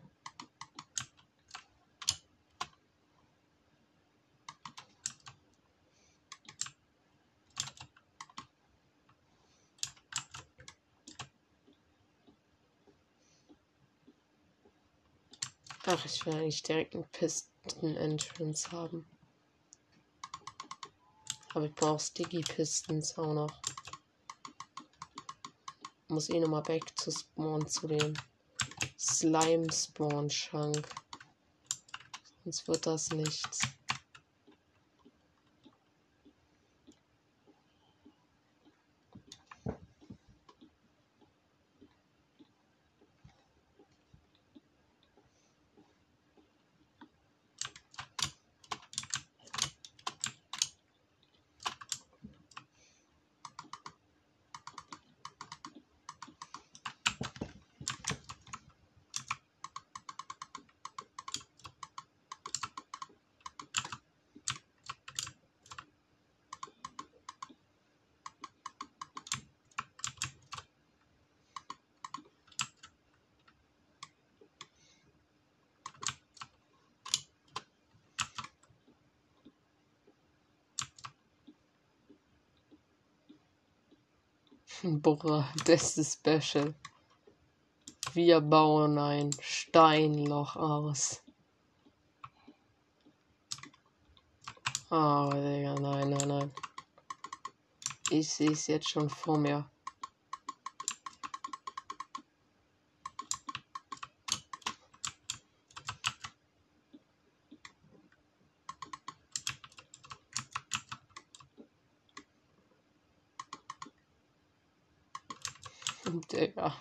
Ach, 15.84 16.04
ich 16.07 16.24
will 16.24 16.34
eigentlich 16.34 16.62
direkt 16.62 16.94
einen 16.94 17.07
Pisten-Entrance 17.11 18.72
haben. 18.72 19.15
Aber 21.57 21.64
ich 21.64 21.74
brauche 21.74 21.98
Sticky-Pistons 21.98 23.16
auch 23.16 23.32
noch. 23.32 23.62
Muss 26.09 26.28
eh 26.28 26.38
nochmal 26.38 26.61
back 26.61 26.82
zu 26.98 27.11
Spawn 27.11 27.66
zu 27.66 27.88
dem 27.88 28.12
Slime-Spawn-Schrank. 28.98 30.86
Sonst 32.44 32.68
wird 32.68 32.84
das 32.84 33.09
nichts. 33.09 33.61
Das 85.64 85.96
ist 85.96 86.20
special. 86.20 86.74
Wir 88.12 88.40
bauen 88.40 88.98
ein 88.98 89.30
Steinloch 89.40 90.56
aus. 90.56 91.22
Oh, 94.90 95.30
Digga, 95.32 95.74
nein, 95.80 96.10
nein, 96.10 96.28
nein. 96.28 96.52
Ich 98.10 98.28
sehe 98.28 98.52
es 98.52 98.66
jetzt 98.66 98.90
schon 98.90 99.08
vor 99.10 99.38
mir. 99.38 99.68
Digga. 116.32 116.72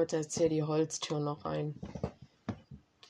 Gut, 0.00 0.12
jetzt 0.12 0.38
hier 0.38 0.48
die 0.48 0.62
Holztür 0.62 1.20
noch 1.20 1.44
ein. 1.44 1.78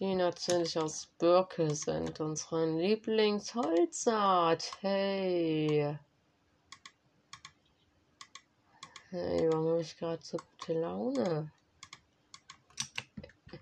Die 0.01 0.16
natürlich 0.16 0.76
aus 0.76 1.07
Birke 1.20 1.72
sind, 1.72 2.18
unsere 2.18 2.66
Lieblingsholzart. 2.66 4.72
Hey. 4.80 5.97
Hey, 9.11 9.49
warum 9.53 9.68
habe 9.68 9.82
ich 9.82 9.97
gerade 9.97 10.20
so 10.20 10.36
gute 10.36 10.80
Laune? 10.80 11.53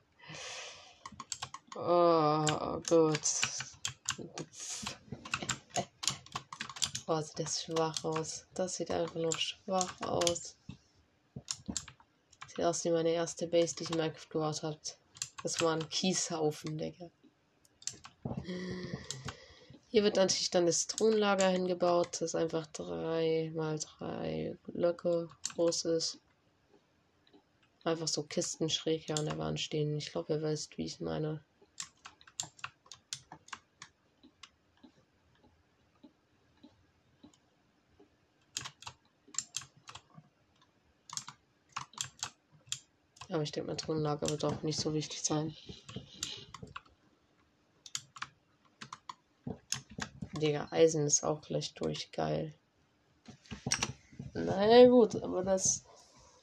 Oh, 1.77 2.81
gut. 2.89 3.21
Boah, 7.05 7.23
sieht 7.23 7.41
das 7.41 7.63
schwach 7.63 8.05
aus. 8.05 8.47
Das 8.55 8.77
sieht 8.77 8.91
einfach 8.91 9.17
nur 9.17 9.39
schwach 9.39 10.01
aus. 10.01 10.58
Sieht 12.59 12.67
aus 12.67 12.85
meine 12.87 13.13
erste 13.13 13.47
Base, 13.47 13.77
die 13.77 13.85
ich 13.85 13.91
in 13.91 13.99
Minecraft 13.99 14.29
gebaut 14.31 14.65
habe. 14.65 14.81
Das 15.45 15.61
war 15.61 15.77
ein 15.77 15.89
Kieshaufen, 15.89 16.77
Digga. 16.77 17.09
Hier 19.87 20.03
wird 20.03 20.17
natürlich 20.17 20.51
dann 20.51 20.67
das 20.67 20.89
Thronlager 20.89 21.47
hingebaut, 21.51 22.21
das 22.21 22.35
einfach 22.35 22.67
drei 22.67 23.53
mal 23.55 23.79
drei 23.79 24.57
Blöcke 24.65 25.29
groß 25.55 25.85
ist. 25.85 26.19
Einfach 27.85 28.09
so 28.09 28.25
Kisten 28.25 28.69
schräg 28.69 29.05
hier 29.05 29.17
an 29.17 29.27
der 29.27 29.39
Wand 29.39 29.61
stehen. 29.61 29.97
Ich 29.97 30.11
glaube, 30.11 30.35
ihr 30.35 30.43
wisst, 30.43 30.77
wie 30.79 30.87
ich 30.87 30.99
meine. 30.99 31.45
Aber 43.39 43.45
ich 43.45 43.53
denke, 43.53 43.69
mein 43.69 43.77
Tonlager 43.77 44.29
wird 44.31 44.45
auch 44.45 44.63
nicht 44.63 44.81
so 44.81 44.95
wichtig 44.95 45.23
sein. 45.23 45.55
Digga, 50.33 50.67
Eisen 50.73 51.07
ist 51.07 51.23
auch 51.23 51.41
gleich 51.41 51.73
durch. 51.75 52.11
Geil. 52.11 52.53
Naja, 54.35 54.89
gut, 54.89 55.23
aber 55.23 55.45
das 55.45 55.85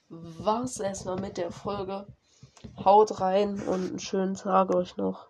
war's 0.07 0.79
erstmal 0.79 1.19
mit 1.19 1.35
der 1.35 1.51
Folge. 1.51 2.07
Haut 2.77 3.19
rein 3.19 3.59
und 3.67 3.89
einen 3.89 3.99
schönen 3.99 4.35
Tag 4.35 4.73
euch 4.73 4.95
noch. 4.95 5.27